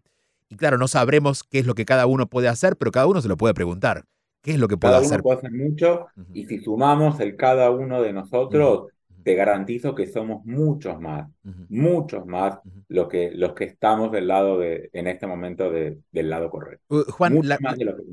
Y, 0.50 0.56
claro, 0.56 0.78
no 0.78 0.88
sabremos 0.88 1.44
qué 1.44 1.58
es 1.58 1.66
lo 1.66 1.74
que 1.74 1.84
cada 1.84 2.06
uno 2.06 2.26
puede 2.26 2.48
hacer, 2.48 2.76
pero 2.76 2.90
cada 2.90 3.06
uno 3.06 3.20
se 3.20 3.28
lo 3.28 3.36
puede 3.36 3.54
preguntar. 3.54 4.04
¿Qué 4.42 4.52
es 4.52 4.58
lo 4.58 4.68
que 4.68 4.76
puede 4.76 4.94
cada 4.94 5.04
hacer? 5.04 5.16
Uno 5.16 5.22
puede 5.22 5.38
hacer 5.38 5.52
mucho 5.52 6.06
y 6.32 6.46
si 6.46 6.60
sumamos 6.60 7.20
el 7.20 7.36
cada 7.36 7.70
uno 7.70 8.02
de 8.02 8.12
nosotros, 8.12 8.88
te 9.28 9.34
garantizo 9.34 9.94
que 9.94 10.06
somos 10.06 10.42
muchos 10.46 10.98
más, 11.02 11.28
muchos 11.68 12.24
más 12.24 12.60
los, 12.88 13.08
que, 13.08 13.30
los 13.34 13.52
que 13.52 13.64
estamos 13.64 14.10
del 14.10 14.26
lado 14.26 14.58
de, 14.58 14.88
en 14.94 15.06
este 15.06 15.26
momento 15.26 15.70
del 15.70 16.30
lado 16.30 16.48
correcto. 16.48 16.82
Uh, 16.88 17.02
Juan, 17.10 17.38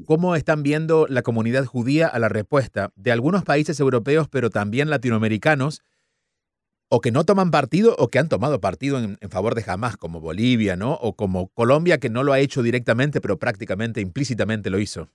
¿cómo 0.05 0.35
están 0.35 0.61
viendo 0.61 1.07
la 1.07 1.21
comunidad 1.21 1.63
judía 1.63 2.07
a 2.07 2.19
la 2.19 2.27
respuesta 2.27 2.91
de 2.97 3.13
algunos 3.13 3.45
países 3.45 3.79
europeos, 3.79 4.27
pero 4.27 4.49
también 4.49 4.89
latinoamericanos, 4.89 5.83
o 6.89 6.99
que 6.99 7.13
no 7.13 7.23
toman 7.23 7.49
partido 7.49 7.95
o 7.97 8.09
que 8.09 8.19
han 8.19 8.27
tomado 8.27 8.59
partido 8.59 8.99
en, 8.99 9.17
en 9.21 9.29
favor 9.29 9.55
de 9.55 9.63
Hamas, 9.65 9.95
como 9.95 10.19
Bolivia, 10.19 10.75
¿no? 10.75 10.95
O 10.95 11.15
como 11.15 11.47
Colombia, 11.47 11.97
que 11.97 12.09
no 12.09 12.23
lo 12.23 12.33
ha 12.33 12.41
hecho 12.41 12.61
directamente, 12.61 13.21
pero 13.21 13.39
prácticamente 13.39 14.01
implícitamente 14.01 14.69
lo 14.69 14.79
hizo? 14.79 15.07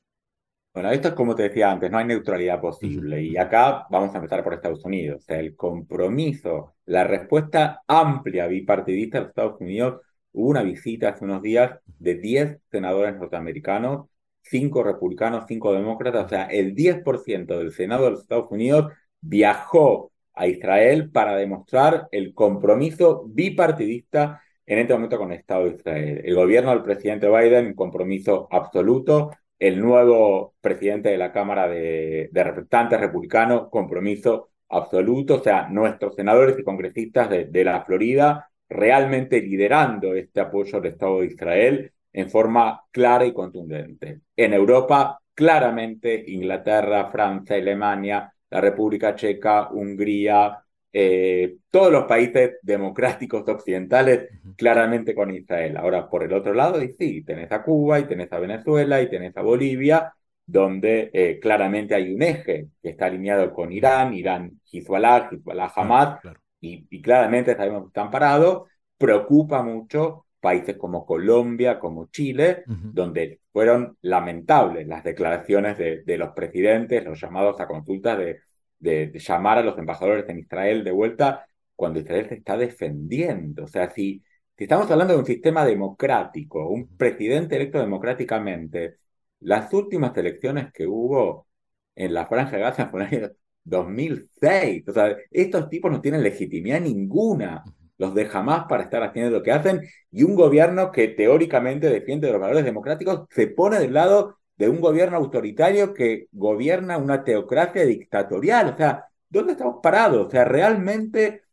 Bueno, 0.72 0.90
esto 0.92 1.08
es 1.08 1.14
como 1.14 1.34
te 1.34 1.42
decía 1.44 1.70
antes, 1.70 1.90
no 1.90 1.98
hay 1.98 2.04
neutralidad 2.04 2.60
posible. 2.60 3.22
Y 3.22 3.36
acá 3.36 3.86
vamos 3.90 4.14
a 4.14 4.18
empezar 4.18 4.44
por 4.44 4.54
Estados 4.54 4.84
Unidos. 4.84 5.22
O 5.22 5.24
sea, 5.24 5.40
el 5.40 5.56
compromiso, 5.56 6.74
la 6.86 7.02
respuesta 7.04 7.82
amplia 7.88 8.46
bipartidista 8.46 9.20
de 9.20 9.26
Estados 9.26 9.60
Unidos. 9.60 10.00
Hubo 10.32 10.48
una 10.48 10.62
visita 10.62 11.08
hace 11.08 11.24
unos 11.24 11.42
días 11.42 11.72
de 11.98 12.14
10 12.14 12.58
senadores 12.70 13.16
norteamericanos, 13.16 14.06
5 14.42 14.84
republicanos, 14.84 15.44
5 15.48 15.72
demócratas. 15.72 16.26
O 16.26 16.28
sea, 16.28 16.44
el 16.44 16.74
10% 16.74 17.58
del 17.58 17.72
Senado 17.72 18.04
de 18.04 18.10
los 18.12 18.20
Estados 18.20 18.50
Unidos 18.50 18.92
viajó 19.20 20.12
a 20.34 20.46
Israel 20.46 21.10
para 21.10 21.34
demostrar 21.36 22.06
el 22.12 22.32
compromiso 22.32 23.24
bipartidista 23.26 24.40
en 24.66 24.78
este 24.78 24.94
momento 24.94 25.18
con 25.18 25.32
el 25.32 25.38
Estado 25.40 25.64
de 25.64 25.76
Israel. 25.76 26.20
El 26.24 26.34
gobierno 26.36 26.70
del 26.70 26.82
presidente 26.82 27.28
Biden, 27.28 27.66
un 27.66 27.74
compromiso 27.74 28.46
absoluto 28.52 29.30
el 29.60 29.80
nuevo 29.80 30.54
presidente 30.60 31.10
de 31.10 31.18
la 31.18 31.32
Cámara 31.32 31.68
de, 31.68 32.30
Representantes 32.32 32.98
republicano, 33.00 33.70
compromiso 33.70 34.50
absoluto, 34.70 35.36
o 35.36 35.42
sea, 35.42 35.68
nuestros 35.68 36.16
senadores 36.16 36.58
y 36.58 36.64
congresistas 36.64 37.28
de, 37.30 37.64
la 37.64 37.84
Florida 37.84 38.50
realmente 38.68 39.40
liderando 39.42 40.14
este 40.14 40.40
apoyo 40.40 40.78
al 40.78 40.86
Estado 40.86 41.20
de 41.20 41.26
Israel 41.26 41.92
en 42.12 42.30
forma 42.30 42.82
clara 42.90 43.26
y 43.26 43.32
contundente. 43.32 44.20
En 44.36 44.54
Europa, 44.54 45.20
claramente, 45.34 46.24
Inglaterra, 46.28 47.10
Francia, 47.10 47.56
Alemania, 47.56 48.32
la 48.48 48.60
República 48.60 49.14
Checa, 49.14 49.70
Hungría, 49.70 50.64
eh, 50.92 51.58
todos 51.70 51.92
los 51.92 52.04
países 52.04 52.58
democráticos 52.62 53.48
occidentales 53.48 54.28
claramente 54.56 55.14
con 55.14 55.30
Israel. 55.30 55.76
Ahora, 55.76 56.08
por 56.08 56.24
el 56.24 56.32
otro 56.32 56.52
lado, 56.52 56.82
y 56.82 56.92
sí, 56.92 57.22
tenés 57.22 57.52
a 57.52 57.62
Cuba 57.62 58.00
y 58.00 58.04
tenés 58.04 58.32
a 58.32 58.40
Venezuela 58.40 59.00
y 59.00 59.08
tenés 59.08 59.36
a 59.36 59.42
Bolivia, 59.42 60.12
donde 60.44 61.10
eh, 61.12 61.38
claramente 61.40 61.94
hay 61.94 62.12
un 62.12 62.22
eje 62.22 62.68
que 62.82 62.88
está 62.90 63.06
alineado 63.06 63.52
con 63.52 63.70
Irán, 63.72 64.14
Irán, 64.14 64.60
Hezbollah, 64.70 65.28
Hezbollah, 65.30 65.72
Hamas, 65.76 66.18
Y, 66.60 67.00
claramente 67.00 67.56
sabemos 67.56 67.82
que 67.82 67.88
están 67.88 68.10
parados. 68.10 68.68
Preocupa 68.98 69.62
mucho 69.62 70.26
países 70.40 70.76
como 70.76 71.06
Colombia, 71.06 71.78
como 71.78 72.06
Chile, 72.06 72.64
donde 72.66 73.40
fueron 73.52 73.96
lamentables 74.02 74.86
las 74.86 75.04
declaraciones 75.04 75.78
de, 75.78 76.02
de 76.02 76.18
los 76.18 76.30
presidentes, 76.30 77.04
los 77.04 77.20
llamados 77.20 77.60
a 77.60 77.66
consultas 77.66 78.18
de 78.18 78.40
de, 78.80 79.12
llamar 79.18 79.58
a 79.58 79.62
los 79.62 79.78
embajadores 79.78 80.28
en 80.28 80.38
Israel 80.40 80.84
de 80.84 80.90
vuelta 80.92 81.46
cuando 81.76 82.00
Israel 82.00 82.28
se 82.28 82.36
está 82.36 82.56
defendiendo. 82.56 83.64
O 83.64 83.68
sea, 83.68 83.90
si, 83.90 84.22
si 84.56 84.64
estamos 84.64 84.90
hablando 84.90 85.14
de 85.14 85.20
un 85.20 85.26
sistema 85.26 85.64
democrático, 85.64 86.68
un 86.68 86.96
presidente 86.96 87.56
electo 87.56 87.78
democráticamente, 87.78 88.96
las 89.40 89.72
últimas 89.72 90.16
elecciones 90.16 90.72
que 90.72 90.86
hubo 90.86 91.46
en 91.94 92.14
la 92.14 92.26
Franja 92.26 92.56
de 92.56 92.62
Gaza 92.62 92.88
fueron 92.90 93.08
en 93.08 93.18
el 93.18 93.24
año 93.26 93.34
2006. 93.64 94.88
O 94.88 94.92
sea, 94.92 95.16
estos 95.30 95.68
tipos 95.68 95.90
no 95.90 96.00
tienen 96.00 96.22
legitimidad 96.22 96.80
ninguna. 96.80 97.64
Los 97.98 98.14
de 98.14 98.26
jamás 98.26 98.64
para 98.68 98.84
estar 98.84 99.02
haciendo 99.02 99.30
lo 99.30 99.42
que 99.42 99.52
hacen 99.52 99.82
y 100.10 100.22
un 100.22 100.34
gobierno 100.34 100.90
que 100.90 101.08
teóricamente 101.08 101.88
defiende 101.90 102.30
los 102.32 102.40
valores 102.40 102.64
democráticos 102.64 103.26
se 103.30 103.46
pone 103.48 103.78
del 103.78 103.92
lado 103.92 104.39
de 104.60 104.68
un 104.68 104.80
gobierno 104.80 105.16
autoritario 105.16 105.94
que 105.94 106.28
gobierna 106.32 106.98
una 106.98 107.24
teocracia 107.24 107.86
dictatorial. 107.86 108.74
O 108.74 108.76
sea, 108.76 109.06
¿dónde 109.30 109.52
estamos 109.52 109.76
parados? 109.82 110.26
O 110.26 110.30
sea, 110.30 110.44
realmente, 110.44 111.44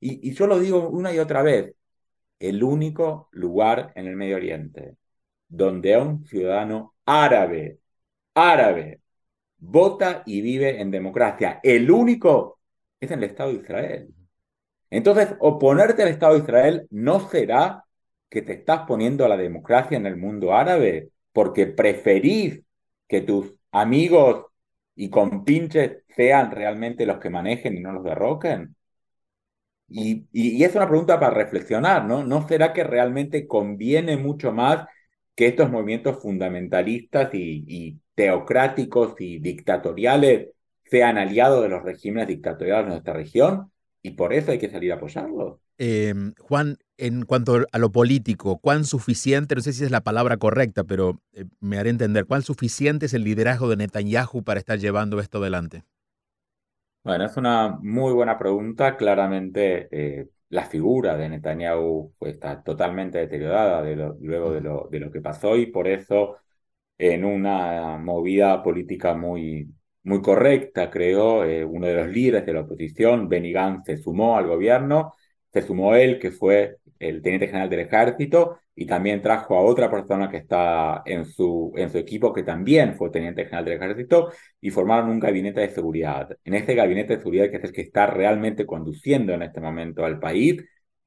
y, 0.00 0.32
yo 0.32 0.46
lo 0.46 0.58
digo 0.58 0.88
una 0.88 1.12
y 1.12 1.18
otra 1.18 1.42
vez, 1.42 1.74
el 2.38 2.64
único 2.64 3.28
lugar 3.32 3.92
en 3.96 4.06
el 4.06 4.16
Medio 4.16 4.36
Oriente 4.36 4.96
donde 5.48 5.96
un 5.98 6.26
ciudadano 6.26 6.94
árabe, 7.04 7.80
árabe, 8.34 9.00
vota 9.58 10.22
y 10.26 10.40
vive 10.42 10.80
en 10.80 10.90
democracia, 10.90 11.60
el 11.62 11.90
único 11.90 12.60
es 13.00 13.10
en 13.10 13.18
el 13.20 13.24
Estado 13.30 13.50
de 13.52 13.56
Israel. 13.56 14.14
Entonces, 14.90 15.36
oponerte 15.40 16.02
al 16.02 16.08
Estado 16.08 16.34
de 16.34 16.40
Israel 16.40 16.86
no 16.90 17.20
será 17.28 17.84
que 18.30 18.42
te 18.42 18.54
estás 18.54 18.82
poniendo 18.86 19.24
a 19.24 19.28
la 19.28 19.36
democracia 19.36 19.96
en 19.98 20.06
el 20.06 20.16
mundo 20.16 20.54
árabe, 20.54 21.10
porque 21.34 21.66
preferís 21.66 22.62
que 23.08 23.20
tus 23.22 23.54
amigos 23.72 24.46
y 24.96 25.10
compinches 25.10 26.04
sean 26.16 26.52
realmente 26.52 27.06
los 27.06 27.18
que 27.18 27.30
manejen 27.30 27.76
y 27.76 27.80
no 27.80 27.92
los 27.92 28.04
derroquen? 28.04 28.76
Y, 29.88 30.62
es 30.64 30.74
una 30.74 30.88
pregunta 30.88 31.20
para 31.20 31.34
reflexionar, 31.34 32.04
¿no? 32.06 32.24
¿No 32.24 32.46
será 32.48 32.72
que 32.72 32.84
realmente 32.84 33.46
conviene 33.46 34.16
mucho 34.16 34.52
más 34.52 34.86
que 35.34 35.48
estos 35.48 35.70
movimientos 35.70 36.22
fundamentalistas 36.22 37.34
y, 37.34 37.64
y 37.68 38.00
teocráticos 38.14 39.14
y 39.20 39.38
dictatoriales 39.40 40.50
sean 40.84 41.18
aliados 41.18 41.62
de 41.62 41.68
los 41.68 41.82
regímenes 41.82 42.28
dictatoriales 42.28 42.86
de 42.86 42.90
nuestra 42.92 43.14
región? 43.14 43.72
Y 44.02 44.12
por 44.12 44.32
eso 44.32 44.52
hay 44.52 44.58
que 44.58 44.70
salir 44.70 44.92
a 44.92 44.96
apoyarlos. 44.96 45.58
Em, 45.78 46.34
Juan, 46.38 46.78
en 46.98 47.24
cuanto 47.24 47.66
a 47.72 47.78
lo 47.78 47.90
político, 47.90 48.58
¿cuán 48.58 48.84
suficiente, 48.84 49.54
no 49.56 49.60
sé 49.60 49.72
si 49.72 49.84
es 49.84 49.90
la 49.90 50.02
palabra 50.02 50.36
correcta, 50.36 50.84
pero 50.84 51.20
eh, 51.32 51.44
me 51.60 51.78
haré 51.78 51.90
entender, 51.90 52.26
cuán 52.26 52.42
suficiente 52.42 53.06
es 53.06 53.14
el 53.14 53.24
liderazgo 53.24 53.68
de 53.68 53.76
Netanyahu 53.76 54.44
para 54.44 54.60
estar 54.60 54.78
llevando 54.78 55.18
esto 55.20 55.38
adelante? 55.38 55.84
Bueno, 57.02 57.26
es 57.26 57.36
una 57.36 57.68
muy 57.82 58.12
buena 58.14 58.38
pregunta. 58.38 58.96
Claramente 58.96 59.88
eh, 59.90 60.28
la 60.48 60.64
figura 60.64 61.16
de 61.16 61.28
Netanyahu 61.28 62.14
pues, 62.18 62.34
está 62.34 62.62
totalmente 62.62 63.18
deteriorada 63.18 63.82
luego 64.20 64.52
de 64.52 64.60
lo, 64.62 64.88
de 64.90 65.00
lo 65.00 65.10
que 65.10 65.20
pasó 65.20 65.56
y 65.56 65.66
por 65.66 65.86
eso 65.86 66.38
en 66.98 67.24
una 67.24 67.98
movida 67.98 68.62
política 68.62 69.14
muy, 69.14 69.72
muy 70.04 70.22
correcta, 70.22 70.90
creo, 70.90 71.44
eh, 71.44 71.64
uno 71.64 71.86
de 71.88 71.94
los 71.94 72.08
líderes 72.08 72.46
de 72.46 72.52
la 72.54 72.60
oposición, 72.62 73.28
Benny 73.28 73.52
Gantz, 73.52 73.86
se 73.86 73.98
sumó 73.98 74.36
al 74.38 74.46
gobierno 74.48 75.14
se 75.54 75.62
sumó 75.62 75.94
él, 75.94 76.18
que 76.18 76.30
fue 76.30 76.76
el 76.98 77.22
teniente 77.22 77.46
general 77.46 77.70
del 77.70 77.80
ejército, 77.80 78.58
y 78.76 78.86
también 78.86 79.22
trajo 79.22 79.56
a 79.56 79.62
otra 79.62 79.90
persona 79.90 80.28
que 80.28 80.38
está 80.38 81.02
en 81.06 81.24
su, 81.24 81.72
en 81.76 81.90
su 81.90 81.98
equipo, 81.98 82.32
que 82.32 82.42
también 82.42 82.94
fue 82.94 83.10
teniente 83.10 83.44
general 83.44 83.64
del 83.64 83.76
ejército, 83.76 84.32
y 84.60 84.70
formaron 84.70 85.10
un 85.10 85.20
gabinete 85.20 85.60
de 85.60 85.70
seguridad. 85.70 86.36
En 86.44 86.54
este 86.54 86.74
gabinete 86.74 87.14
de 87.14 87.20
seguridad, 87.20 87.50
que 87.50 87.56
es 87.58 87.64
el 87.64 87.72
que 87.72 87.82
está 87.82 88.06
realmente 88.06 88.66
conduciendo 88.66 89.32
en 89.32 89.42
este 89.42 89.60
momento 89.60 90.04
al 90.04 90.18
país, 90.18 90.62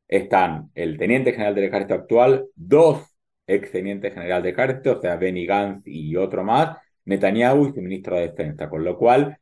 están 0.08 0.72
el 0.76 0.98
teniente 0.98 1.34
general 1.34 1.54
del 1.56 1.66
ejército 1.66 1.94
actual, 1.96 2.48
dos 2.56 3.06
ex 3.46 3.72
tenientes 3.72 4.14
general 4.14 4.42
del 4.44 4.54
ejército, 4.54 4.98
o 4.98 5.02
sea, 5.02 5.18
Benny 5.18 5.46
Gantz 5.46 5.84
y 5.86 6.16
otro 6.16 6.44
más, 6.44 6.78
Netanyahu 7.06 7.68
y 7.68 7.74
su 7.74 7.82
ministro 7.82 8.16
de 8.16 8.30
defensa, 8.30 8.70
con 8.70 8.84
lo 8.84 8.98
cual 8.98 9.38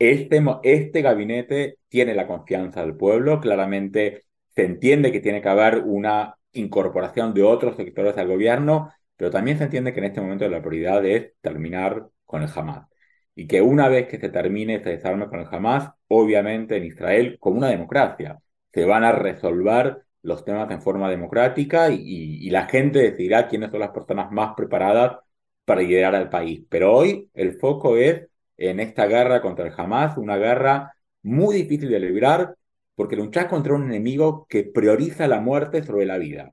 Este, 0.00 0.40
este 0.62 1.02
gabinete 1.02 1.78
tiene 1.88 2.14
la 2.14 2.26
confianza 2.28 2.82
del 2.82 2.96
pueblo, 2.96 3.40
claramente 3.40 4.24
se 4.58 4.64
entiende 4.64 5.12
que 5.12 5.20
tiene 5.20 5.40
que 5.40 5.48
haber 5.48 5.84
una 5.84 6.36
incorporación 6.50 7.32
de 7.32 7.44
otros 7.44 7.76
sectores 7.76 8.18
al 8.18 8.26
gobierno, 8.26 8.92
pero 9.16 9.30
también 9.30 9.56
se 9.56 9.62
entiende 9.64 9.92
que 9.92 10.00
en 10.00 10.06
este 10.06 10.20
momento 10.20 10.48
la 10.48 10.60
prioridad 10.60 11.06
es 11.06 11.32
terminar 11.40 12.08
con 12.24 12.42
el 12.42 12.50
Hamas. 12.52 12.88
Y 13.36 13.46
que 13.46 13.62
una 13.62 13.88
vez 13.88 14.08
que 14.08 14.18
se 14.18 14.30
termine 14.30 14.82
se 14.82 14.90
desarme 14.90 15.28
con 15.28 15.38
el 15.38 15.46
Hamas, 15.48 15.90
obviamente 16.08 16.76
en 16.76 16.86
Israel, 16.86 17.36
como 17.38 17.58
una 17.58 17.68
democracia, 17.68 18.40
se 18.72 18.84
van 18.84 19.04
a 19.04 19.12
resolver 19.12 20.02
los 20.22 20.44
temas 20.44 20.68
en 20.72 20.82
forma 20.82 21.08
democrática 21.08 21.90
y, 21.90 22.50
la 22.50 22.66
gente 22.66 22.98
decidirá 22.98 23.46
quiénes 23.46 23.70
son 23.70 23.78
las 23.78 23.90
personas 23.90 24.32
más 24.32 24.54
preparadas 24.56 25.18
para 25.64 25.82
liderar 25.82 26.16
al 26.16 26.30
país. 26.30 26.64
Pero 26.68 26.96
hoy 26.96 27.30
el 27.34 27.52
foco 27.60 27.96
es 27.96 28.26
en 28.56 28.80
esta 28.80 29.06
guerra 29.06 29.40
contra 29.40 29.68
el 29.68 29.74
Hamas, 29.76 30.16
una 30.18 30.36
guerra 30.36 30.94
muy 31.22 31.54
difícil 31.54 31.90
de 31.90 32.00
librar, 32.00 32.56
porque 32.98 33.14
luchas 33.14 33.46
contra 33.46 33.74
un 33.74 33.84
enemigo 33.84 34.44
que 34.48 34.64
prioriza 34.64 35.28
la 35.28 35.40
muerte 35.40 35.84
sobre 35.84 36.04
la 36.04 36.18
vida 36.18 36.52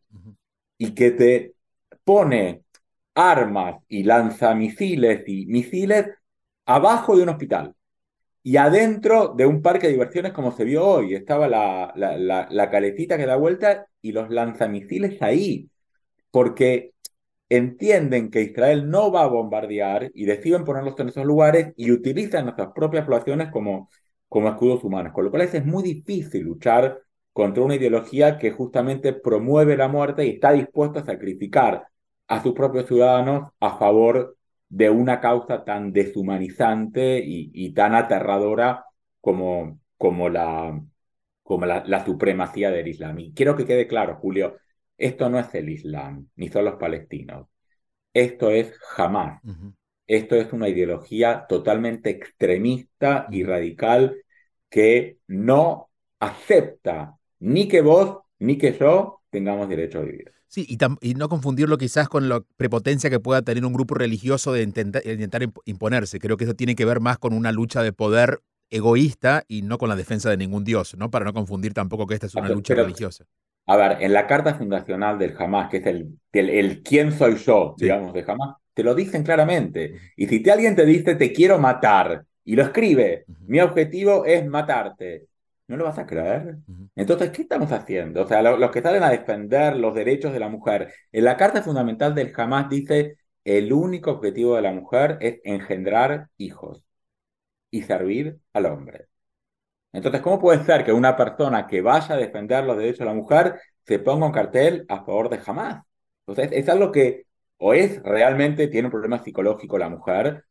y 0.77 0.93
que 0.93 1.09
te 1.09 1.55
pone 2.03 2.61
armas 3.15 3.77
y 3.87 4.03
lanza 4.03 4.53
misiles 4.53 5.23
y 5.25 5.47
misiles 5.47 6.05
abajo 6.67 7.17
de 7.17 7.23
un 7.23 7.29
hospital 7.29 7.73
y 8.43 8.57
adentro 8.57 9.33
de 9.35 9.47
un 9.47 9.63
parque 9.63 9.87
de 9.87 9.93
diversiones 9.93 10.33
como 10.33 10.51
se 10.51 10.65
vio 10.65 10.85
hoy. 10.85 11.15
Estaba 11.15 11.47
la, 11.47 11.91
la, 11.95 12.47
la, 12.47 12.69
caletita 12.69 13.17
que 13.17 13.25
da 13.25 13.37
vuelta 13.37 13.87
y 14.03 14.11
los 14.11 14.29
lanzamisiles 14.29 15.19
ahí, 15.23 15.71
porque 16.29 16.91
entienden 17.49 18.29
que 18.29 18.41
Israel 18.43 18.87
no 18.87 19.11
va 19.11 19.23
a 19.23 19.27
bombardear 19.27 20.11
y 20.13 20.25
deciden 20.25 20.63
ponerlos 20.63 20.99
en 20.99 21.09
esos 21.09 21.25
lugares 21.25 21.73
y 21.75 21.89
utilizan 21.91 22.45
nuestras 22.45 22.71
propias 22.75 23.05
poblaciones 23.05 23.49
como, 23.49 23.89
como 24.35 24.49
escudos 24.49 24.83
humanos, 24.83 25.13
con 25.13 25.23
lo 25.23 25.31
cual 25.31 25.43
es 25.43 25.65
muy 25.65 25.81
difícil 25.81 26.43
luchar 26.43 27.01
contra 27.31 27.63
una 27.63 27.75
ideología 27.75 28.37
que 28.37 28.51
justamente 28.51 29.13
promueve 29.13 29.77
la 29.77 29.87
muerte 29.87 30.25
y 30.25 30.31
está 30.31 30.51
dispuesta 30.51 30.99
a 30.99 31.05
sacrificar 31.05 31.87
a 32.27 32.43
sus 32.43 32.51
propios 32.51 32.85
ciudadanos 32.85 33.49
a 33.61 33.77
favor 33.77 34.35
de 34.67 34.89
una 34.89 35.21
causa 35.21 35.63
tan 35.63 35.93
deshumanizante 35.93 37.23
y, 37.25 37.71
tan 37.71 37.95
aterradora 37.95 38.83
como, 39.21 39.79
como, 39.97 40.27
la, 40.27 40.83
como 41.41 41.65
la, 41.65 42.03
supremacía 42.03 42.71
del 42.71 42.89
Islam. 42.89 43.17
Y 43.19 43.33
quiero 43.33 43.55
que 43.55 43.65
quede 43.65 43.87
claro, 43.87 44.17
Julio, 44.17 44.57
esto 44.97 45.29
no 45.29 45.39
es 45.39 45.55
el 45.55 45.69
Islam, 45.69 46.27
ni 46.35 46.49
son 46.49 46.65
los 46.65 46.75
palestinos. 46.75 47.47
Esto 48.13 48.49
es 48.49 48.77
jamás. 48.79 49.41
Esto 50.07 50.35
es 50.35 50.51
una 50.51 50.67
ideología 50.67 51.45
totalmente 51.47 52.09
extremista 52.09 53.27
y 53.31 53.45
radical 53.45 54.17
que 54.75 55.19
no 55.27 55.89
acepta 56.19 57.17
ni 57.39 57.69
que 57.69 57.79
vos 57.79 58.19
ni 58.39 58.57
que 58.57 58.77
yo 58.77 59.21
tengamos 59.29 59.69
derecho 59.69 59.99
a 59.99 60.01
vivir. 60.01 60.33
Sí, 60.49 60.67
y, 60.67 61.13
no 61.13 61.29
confundirlo 61.29 61.77
quizás 61.77 62.09
con 62.09 62.27
la 62.27 62.43
prepotencia 62.57 63.09
que 63.09 63.21
pueda 63.21 63.41
tener 63.41 63.63
un 63.63 63.71
grupo 63.71 63.95
religioso 63.95 64.51
de 64.51 64.63
intentar, 64.63 65.01
imponerse. 65.63 66.19
Creo 66.19 66.35
que 66.35 66.43
eso 66.43 66.55
tiene 66.55 66.75
que 66.75 66.83
ver 66.83 66.99
más 66.99 67.17
con 67.17 67.33
una 67.33 67.53
lucha 67.53 67.83
de 67.83 67.93
poder 67.93 68.41
egoísta 68.69 69.45
y 69.47 69.61
no 69.61 69.77
con 69.77 69.87
la 69.87 69.95
defensa 69.95 70.29
de 70.29 70.35
ningún 70.35 70.65
dios, 70.65 70.97
¿no? 70.97 71.09
Para 71.09 71.23
no 71.23 71.33
confundir 71.33 71.73
tampoco 71.73 72.05
que 72.05 72.15
esta 72.15 72.25
es 72.25 72.35
una 72.35 72.49
lucha 72.49 72.75
religiosa. 72.75 73.23
A 73.67 73.77
ver, 73.77 74.03
en 74.03 74.11
la 74.11 74.27
carta 74.27 74.55
fundacional 74.55 75.17
del 75.17 75.37
Hamas, 75.39 75.69
que 75.69 75.77
es 75.77 75.85
el, 75.85 76.19
el, 76.33 76.83
quién 76.83 77.13
soy 77.13 77.37
yo, 77.37 77.75
digamos, 77.77 78.13
de 78.13 78.25
Hamas, 78.27 78.57
te 78.73 78.83
lo 78.83 78.93
dicen 78.93 79.23
claramente. 79.23 79.95
Y 80.17 80.27
si 80.27 80.41
te, 80.41 80.51
alguien 80.51 80.75
te 80.75 80.85
dice 80.85 81.15
te 81.15 81.31
quiero 81.31 81.59
matar 81.59 82.25
y 82.45 82.55
lo 82.55 82.63
escribe, 82.63 83.25
mi 83.47 83.59
objetivo 83.59 84.25
es 84.25 84.45
matarte, 84.45 85.27
¿No 85.67 85.77
lo 85.77 85.85
vas 85.85 85.97
a 85.97 86.05
creer? 86.05 86.57
Entonces, 86.95 87.31
¿qué 87.31 87.41
estamos 87.41 87.71
haciendo? 87.71 88.21
O 88.23 88.27
sea, 88.27 88.41
los 88.41 88.71
que 88.71 88.81
salen 88.81 89.01
a 89.03 89.09
defender 89.09 89.75
los 89.77 89.95
derechos 89.95 90.31
de 90.31 90.39
la 90.39 90.47
mujer. 90.49 90.93
En 91.11 91.23
la 91.25 91.37
Carta 91.37 91.63
Fundamental 91.63 92.13
del 92.13 92.31
Hamas 92.37 92.69
dice, 92.69 93.17
el 93.43 93.73
único 93.73 94.11
objetivo 94.11 94.55
de 94.55 94.61
la 94.61 94.71
mujer 94.71 95.17
es 95.21 95.39
engendrar 95.43 96.29
hijos 96.37 96.83
y 97.71 97.83
servir 97.83 98.39
al 98.53 98.67
hombre. 98.67 99.07
Entonces, 99.93 100.21
¿cómo 100.21 100.39
puede 100.39 100.63
ser 100.65 100.83
que 100.85 100.93
una 100.93 101.15
persona 101.15 101.67
que 101.67 101.81
vaya 101.81 102.15
a 102.15 102.17
defender 102.17 102.63
los 102.65 102.77
derechos 102.77 102.99
de 102.99 103.05
la 103.05 103.13
mujer 103.13 103.59
se 103.85 103.99
ponga 103.99 104.27
un 104.27 104.33
cartel 104.33 104.85
a 104.89 105.03
favor 105.03 105.29
de 105.29 105.39
Hamas? 105.45 105.83
Entonces, 106.27 106.51
es 106.57 106.69
algo 106.69 106.91
que 106.91 107.25
o 107.57 107.73
es 107.73 108.03
realmente 108.03 108.67
tiene 108.67 108.87
un 108.87 108.91
problema 108.91 109.23
psicológico 109.23 109.77
la 109.77 109.89
mujer, 109.89 110.45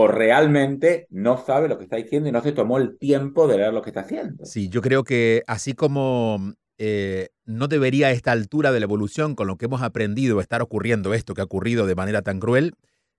o 0.00 0.06
realmente 0.06 1.08
no 1.10 1.44
sabe 1.44 1.66
lo 1.66 1.76
que 1.76 1.82
está 1.82 1.96
diciendo 1.96 2.28
y 2.28 2.32
no 2.32 2.40
se 2.40 2.52
tomó 2.52 2.78
el 2.78 2.96
tiempo 2.98 3.48
de 3.48 3.56
leer 3.56 3.72
lo 3.72 3.82
que 3.82 3.90
está 3.90 4.02
haciendo. 4.02 4.46
Sí, 4.46 4.68
yo 4.68 4.80
creo 4.80 5.02
que 5.02 5.42
así 5.48 5.72
como 5.72 6.54
eh, 6.78 7.30
no 7.46 7.66
debería 7.66 8.06
a 8.06 8.10
esta 8.12 8.30
altura 8.30 8.70
de 8.70 8.78
la 8.78 8.84
evolución, 8.84 9.34
con 9.34 9.48
lo 9.48 9.56
que 9.56 9.64
hemos 9.64 9.82
aprendido, 9.82 10.40
estar 10.40 10.62
ocurriendo 10.62 11.14
esto 11.14 11.34
que 11.34 11.40
ha 11.40 11.44
ocurrido 11.44 11.84
de 11.84 11.96
manera 11.96 12.22
tan 12.22 12.38
cruel, 12.38 12.74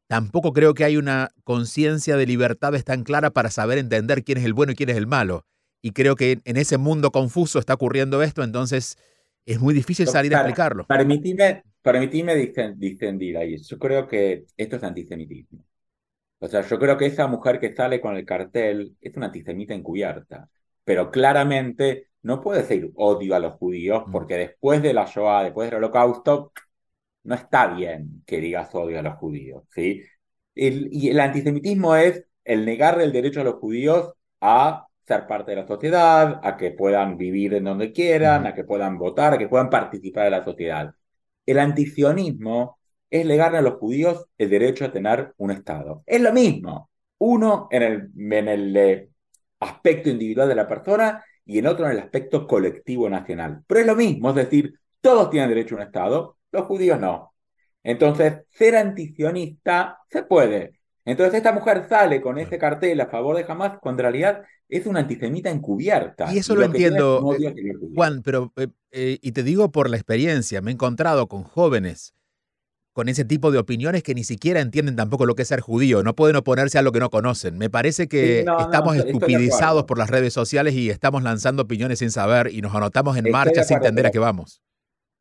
tampoco 0.08 0.54
creo 0.54 0.74
que 0.74 0.86
hay 0.86 0.96
una 0.96 1.32
conciencia 1.44 2.16
de 2.16 2.26
libertades 2.26 2.86
tan 2.86 3.04
clara 3.04 3.32
para 3.32 3.52
saber 3.52 3.78
entender 3.78 4.24
quién 4.24 4.38
es 4.38 4.46
el 4.46 4.54
bueno 4.54 4.72
y 4.72 4.76
quién 4.76 4.88
es 4.88 4.96
el 4.96 5.06
malo. 5.06 5.46
Y 5.82 5.92
creo 5.92 6.16
que 6.16 6.40
en 6.46 6.56
ese 6.56 6.78
mundo 6.78 7.12
confuso 7.12 7.60
está 7.60 7.74
ocurriendo 7.74 8.24
esto, 8.24 8.42
entonces 8.42 8.98
es 9.46 9.60
muy 9.60 9.74
difícil 9.74 10.08
salir 10.08 10.34
a 10.34 10.38
explicarlo. 10.38 10.88
Permitime, 10.88 11.62
permitime 11.82 12.38
distendir 12.78 13.36
ahí. 13.36 13.58
Yo 13.58 13.78
creo 13.78 14.08
que 14.08 14.46
esto 14.56 14.78
es 14.78 14.84
antisemitismo. 14.84 15.66
O 16.40 16.48
sea, 16.48 16.62
yo 16.62 16.80
creo 16.80 16.98
que 16.98 17.06
esa 17.08 17.28
mujer 17.28 17.60
que 17.60 17.76
sale 17.76 18.02
con 18.02 18.16
el 18.16 18.26
cartel 18.26 18.96
es 19.02 19.16
una 19.16 19.28
antisemita 19.28 19.74
encubierta, 19.74 20.50
pero 20.84 21.12
claramente 21.12 22.08
no 22.22 22.42
puede 22.42 22.64
ser 22.64 22.90
odio 22.96 23.36
a 23.36 23.40
los 23.40 23.56
judíos 23.56 24.04
mm. 24.08 24.12
porque 24.12 24.36
después 24.38 24.82
de 24.82 24.94
la 24.94 25.06
Shoah, 25.06 25.44
después 25.44 25.70
del 25.70 25.78
Holocausto, 25.78 26.54
no 27.24 27.36
está 27.36 27.68
bien 27.68 28.24
que 28.26 28.40
digas 28.40 28.74
odio 28.74 29.00
a 29.00 29.02
los 29.02 29.16
judíos, 29.16 29.64
¿sí? 29.72 30.04
y 30.56 31.10
el 31.10 31.20
antisemitismo 31.20 31.96
es 31.96 32.26
el 32.44 32.66
negarle 32.66 33.04
el 33.06 33.14
derecho 33.14 33.42
a 33.42 33.44
los 33.44 33.56
judíos 33.56 34.14
a 34.42 34.88
ser 35.08 35.28
parte 35.28 35.52
de 35.52 35.58
la 35.58 35.68
sociedad, 35.68 36.40
a 36.44 36.58
que 36.58 36.72
puedan 36.72 37.18
vivir 37.18 37.54
en 37.56 37.64
donde 37.66 37.92
quieran, 37.94 38.46
a 38.48 38.54
que 38.54 38.64
puedan 38.64 38.98
votar, 38.98 39.34
a 39.34 39.38
que 39.38 39.48
puedan 39.48 39.70
participar 39.70 40.26
de 40.26 40.32
la 40.32 40.44
sociedad. 40.46 40.94
El 41.46 41.60
antisionismo 41.60 42.79
es 43.10 43.26
negarle 43.26 43.58
a 43.58 43.62
los 43.62 43.76
judíos 43.76 44.26
el 44.38 44.50
derecho 44.50 44.86
a 44.86 44.92
tener 44.92 45.34
un 45.38 45.52
Estado. 45.52 46.04
Es 46.06 46.22
lo 46.22 46.32
mismo. 46.32 46.90
Uno 47.18 47.68
en 47.72 47.84
el, 47.84 48.12
en 48.34 48.48
el 48.48 48.78
eh, 48.78 49.10
aspecto 49.60 50.10
individual 50.10 50.48
de 50.48 50.56
la 50.56 50.68
persona 50.68 51.24
y 51.46 51.58
en 51.60 51.68
otro 51.68 51.86
en 51.86 51.94
el 51.94 52.00
aspecto 52.00 52.48
colectivo 52.48 53.10
nacional. 53.10 53.64
Pero 53.68 53.82
es 53.82 53.88
lo 53.88 53.96
mismo, 53.96 54.30
es 54.30 54.36
decir, 54.36 54.74
todos 55.02 55.30
tienen 55.30 55.50
derecho 55.50 55.76
a 55.76 55.80
un 55.80 55.84
Estado, 55.84 56.38
los 56.52 56.66
judíos 56.66 57.00
no. 57.00 57.34
Entonces, 57.84 58.42
ser 58.50 58.76
antisionista 58.76 60.00
se 60.10 60.24
puede. 60.24 60.80
Entonces, 61.06 61.36
esta 61.36 61.54
mujer 61.54 61.88
sale 61.90 62.22
con 62.22 62.38
ese 62.38 62.60
cartel 62.60 63.02
a 63.02 63.08
favor 63.08 63.36
de 63.36 63.46
Hamas 63.48 63.80
cuando 63.82 64.02
en 64.02 64.12
realidad 64.12 64.44
es 64.68 64.86
una 64.86 65.00
antisemita 65.00 65.50
encubierta. 65.50 66.32
Y 66.32 66.38
eso 66.38 66.56
lo, 66.56 66.64
entiendo, 66.64 67.36
eh, 67.40 67.74
Juan, 67.96 68.22
pero, 68.22 68.54
eh, 68.92 69.18
y 69.22 69.32
te 69.32 69.42
digo 69.42 69.72
por 69.72 69.90
la 69.90 69.98
experiencia, 69.98 70.62
me 70.62 70.70
he 70.70 70.74
encontrado 70.74 71.28
con 71.28 71.44
jóvenes 71.44 72.14
con 73.00 73.08
ese 73.08 73.24
tipo 73.24 73.50
de 73.50 73.60
opiniones 73.60 74.04
que 74.04 74.14
ni 74.14 74.26
siquiera 74.26 74.60
entienden 74.60 74.98
tampoco 74.98 75.26
lo 75.26 75.34
que 75.34 75.44
es 75.44 75.48
ser 75.48 75.62
judío, 75.62 76.04
no 76.04 76.16
pueden 76.16 76.36
oponerse 76.36 76.80
a 76.80 76.82
lo 76.82 76.92
que 76.92 77.00
no 77.00 77.10
conocen. 77.10 77.58
Me 77.58 77.70
parece 77.70 78.10
que 78.10 78.40
estamos 78.40 78.98
estupidizados 78.98 79.86
por 79.86 79.98
las 79.98 80.10
redes 80.10 80.34
sociales 80.34 80.74
y 80.74 80.90
estamos 80.90 81.24
lanzando 81.24 81.64
opiniones 81.64 82.00
sin 82.00 82.12
saber 82.12 82.50
y 82.54 82.62
nos 82.62 82.76
anotamos 82.76 83.16
en 83.16 83.32
marcha 83.32 83.64
sin 83.64 83.78
entender 83.78 84.08
a 84.08 84.12
qué 84.12 84.20
vamos. 84.20 84.62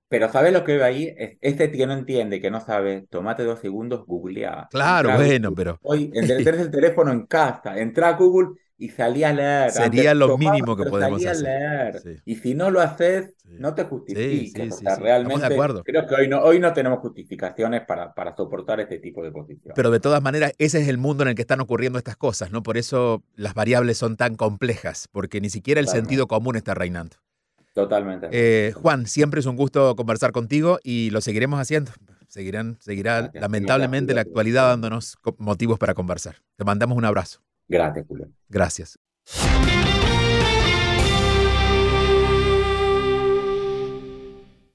Pero 0.09 0.29
¿sabes 0.29 0.53
lo 0.53 0.65
que 0.65 0.75
veo 0.75 0.85
ahí? 0.85 1.15
Este 1.41 1.71
que 1.71 1.87
no 1.87 1.93
entiende, 1.93 2.41
que 2.41 2.51
no 2.51 2.61
sabe, 2.61 3.07
tomate 3.09 3.45
dos 3.45 3.61
segundos, 3.61 4.05
googlea. 4.07 4.67
Claro, 4.73 5.15
bueno, 5.15 5.55
pero... 5.55 5.79
Hoy, 5.83 6.11
tenés 6.11 6.31
el 6.61 6.73
teléfono 6.73 7.13
en 7.13 7.27
casa, 7.27 7.79
entra 7.79 8.09
a 8.09 8.13
Google 8.15 8.59
y 8.81 8.89
salí 8.91 9.25
a 9.25 9.33
leer. 9.33 9.71
Sería 9.73 10.15
lo 10.15 10.39
mínimo 10.39 10.77
que 10.77 10.85
podemos 10.85 11.25
hacer. 11.25 11.43
leer. 11.43 12.23
Y 12.25 12.37
si 12.37 12.55
no 12.55 12.71
lo 12.71 12.81
haces, 12.81 13.35
no 13.45 13.75
te 13.75 13.85
justifiques. 13.85 14.81
realmente 15.01 15.49
de 15.49 15.55
acuerdo. 15.55 15.83
creo 15.83 16.07
que 16.07 16.15
hoy 16.15 16.29
no, 16.29 16.41
hoy 16.41 16.61
no 16.61 16.73
tenemos 16.73 17.01
justificaciones 17.01 17.83
para, 17.83 18.15
para 18.15 18.37
soportar 18.37 18.79
este 18.79 19.01
tipo 19.01 19.23
de 19.25 19.33
posiciones. 19.33 19.75
Pero 19.75 19.91
de 19.91 19.99
todas 19.99 20.23
maneras, 20.23 20.53
ese 20.59 20.81
es 20.81 20.89
el 20.89 20.97
mundo 20.97 21.25
en 21.25 21.31
el 21.31 21.35
que 21.35 21.43
están 21.43 21.61
ocurriendo 21.61 21.99
estas 21.99 22.17
cosas, 22.17 22.53
¿no? 22.53 22.63
Por 22.63 22.79
eso 22.79 23.25
las 23.35 23.55
variables 23.55 23.99
son 23.99 24.17
tan 24.17 24.37
complejas, 24.37 25.09
porque 25.11 25.41
ni 25.41 25.51
siquiera 25.51 25.81
el 25.81 25.89
sentido 25.89 26.29
común 26.29 26.55
está 26.55 26.75
reinando. 26.75 27.17
Totalmente. 27.75 28.29
Eh, 28.31 28.73
Juan, 28.73 29.07
siempre 29.07 29.41
es 29.41 29.47
un 29.47 29.57
gusto 29.57 29.97
conversar 29.97 30.31
contigo 30.31 30.79
y 30.85 31.11
lo 31.11 31.21
seguiremos 31.21 31.59
haciendo. 31.59 31.91
Seguirán, 32.29 32.77
seguirá 32.81 33.31
lamentablemente 33.35 34.15
la 34.15 34.21
actualidad 34.21 34.69
dándonos 34.69 35.17
motivos 35.39 35.79
para 35.79 35.95
conversar. 35.95 36.37
Te 36.57 36.65
mandamos 36.65 36.97
un 36.97 37.05
abrazo. 37.05 37.41
Gracias, 37.69 38.07
Julio. 38.07 38.29
Gracias. 38.49 38.99